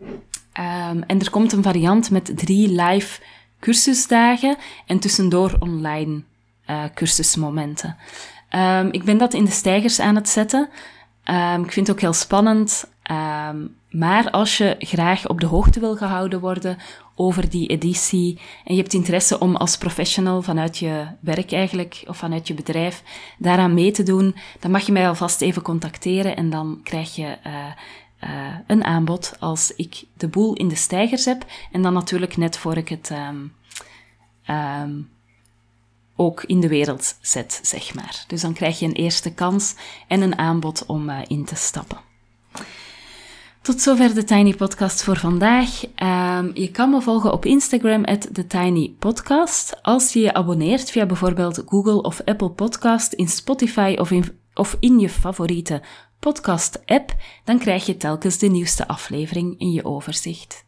Um, 0.00 1.02
en 1.02 1.20
er 1.20 1.30
komt 1.30 1.52
een 1.52 1.62
variant 1.62 2.10
met 2.10 2.32
drie 2.36 2.82
live 2.82 3.20
cursusdagen 3.60 4.56
en 4.86 4.98
tussendoor 4.98 5.56
online 5.58 6.22
uh, 6.70 6.84
cursusmomenten. 6.94 7.96
Um, 8.50 8.92
ik 8.92 9.04
ben 9.04 9.18
dat 9.18 9.34
in 9.34 9.44
de 9.44 9.50
stijgers 9.50 10.00
aan 10.00 10.14
het 10.14 10.28
zetten. 10.28 10.68
Ehm, 11.24 11.62
ik 11.62 11.72
vind 11.72 11.86
het 11.86 11.96
ook 11.96 12.02
heel 12.02 12.12
spannend. 12.12 12.90
Ehm, 13.02 13.56
maar 13.90 14.30
als 14.30 14.58
je 14.58 14.76
graag 14.78 15.28
op 15.28 15.40
de 15.40 15.46
hoogte 15.46 15.80
wil 15.80 15.96
gehouden 15.96 16.40
worden 16.40 16.78
over 17.18 17.50
die 17.50 17.68
editie 17.68 18.38
en 18.64 18.74
je 18.74 18.80
hebt 18.80 18.94
interesse 18.94 19.38
om 19.38 19.56
als 19.56 19.78
professional 19.78 20.42
vanuit 20.42 20.78
je 20.78 21.06
werk 21.20 21.52
eigenlijk 21.52 22.04
of 22.06 22.16
vanuit 22.16 22.46
je 22.46 22.54
bedrijf 22.54 23.02
daaraan 23.38 23.74
mee 23.74 23.90
te 23.90 24.02
doen, 24.02 24.36
dan 24.60 24.70
mag 24.70 24.86
je 24.86 24.92
mij 24.92 25.08
alvast 25.08 25.40
even 25.40 25.62
contacteren 25.62 26.36
en 26.36 26.50
dan 26.50 26.80
krijg 26.82 27.14
je 27.14 27.38
uh, 27.46 27.66
uh, 28.24 28.54
een 28.66 28.84
aanbod 28.84 29.36
als 29.38 29.74
ik 29.74 30.04
de 30.16 30.28
boel 30.28 30.54
in 30.54 30.68
de 30.68 30.74
stijgers 30.74 31.24
heb 31.24 31.46
en 31.72 31.82
dan 31.82 31.92
natuurlijk 31.92 32.36
net 32.36 32.56
voor 32.56 32.76
ik 32.76 32.88
het 32.88 33.10
um, 33.10 33.52
um, 34.50 35.10
ook 36.16 36.42
in 36.44 36.60
de 36.60 36.68
wereld 36.68 37.16
zet, 37.20 37.60
zeg 37.62 37.94
maar. 37.94 38.24
Dus 38.26 38.40
dan 38.40 38.52
krijg 38.52 38.78
je 38.78 38.86
een 38.86 38.92
eerste 38.92 39.32
kans 39.34 39.74
en 40.08 40.20
een 40.20 40.38
aanbod 40.38 40.86
om 40.86 41.08
uh, 41.08 41.18
in 41.26 41.44
te 41.44 41.56
stappen. 41.56 42.07
Tot 43.68 43.80
zover 43.80 44.14
de 44.14 44.24
Tiny 44.24 44.54
Podcast 44.54 45.02
voor 45.02 45.16
vandaag. 45.16 45.84
Um, 45.84 46.50
je 46.54 46.70
kan 46.72 46.90
me 46.90 47.00
volgen 47.00 47.32
op 47.32 47.44
Instagram, 47.44 48.04
TheTinyPodcast. 48.04 49.82
Als 49.82 50.12
je 50.12 50.20
je 50.20 50.34
abonneert 50.34 50.90
via 50.90 51.06
bijvoorbeeld 51.06 51.62
Google 51.66 52.02
of 52.02 52.20
Apple 52.24 52.50
Podcast, 52.50 53.12
in 53.12 53.28
Spotify 53.28 53.96
of 53.98 54.10
in, 54.10 54.24
of 54.54 54.76
in 54.80 54.98
je 54.98 55.08
favoriete 55.08 55.82
podcast-app, 56.18 57.16
dan 57.44 57.58
krijg 57.58 57.86
je 57.86 57.96
telkens 57.96 58.38
de 58.38 58.46
nieuwste 58.46 58.88
aflevering 58.88 59.58
in 59.58 59.70
je 59.70 59.84
overzicht. 59.84 60.64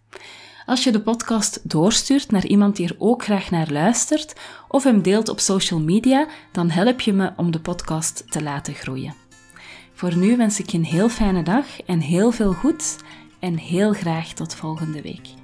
Als 0.66 0.84
je 0.84 0.92
de 0.92 1.00
podcast 1.00 1.70
doorstuurt 1.70 2.30
naar 2.30 2.46
iemand 2.46 2.76
die 2.76 2.88
er 2.88 2.96
ook 2.98 3.24
graag 3.24 3.50
naar 3.50 3.70
luistert, 3.70 4.34
of 4.68 4.84
hem 4.84 5.02
deelt 5.02 5.28
op 5.28 5.40
social 5.40 5.80
media, 5.80 6.26
dan 6.52 6.70
help 6.70 7.00
je 7.00 7.12
me 7.12 7.32
om 7.36 7.50
de 7.50 7.60
podcast 7.60 8.24
te 8.30 8.42
laten 8.42 8.74
groeien. 8.74 9.14
Voor 10.00 10.16
nu 10.16 10.36
wens 10.36 10.60
ik 10.60 10.68
je 10.68 10.78
een 10.78 10.84
heel 10.84 11.08
fijne 11.08 11.42
dag 11.42 11.80
en 11.80 12.00
heel 12.00 12.30
veel 12.30 12.52
goed 12.52 12.96
en 13.38 13.56
heel 13.56 13.92
graag 13.92 14.32
tot 14.32 14.54
volgende 14.54 15.02
week. 15.02 15.39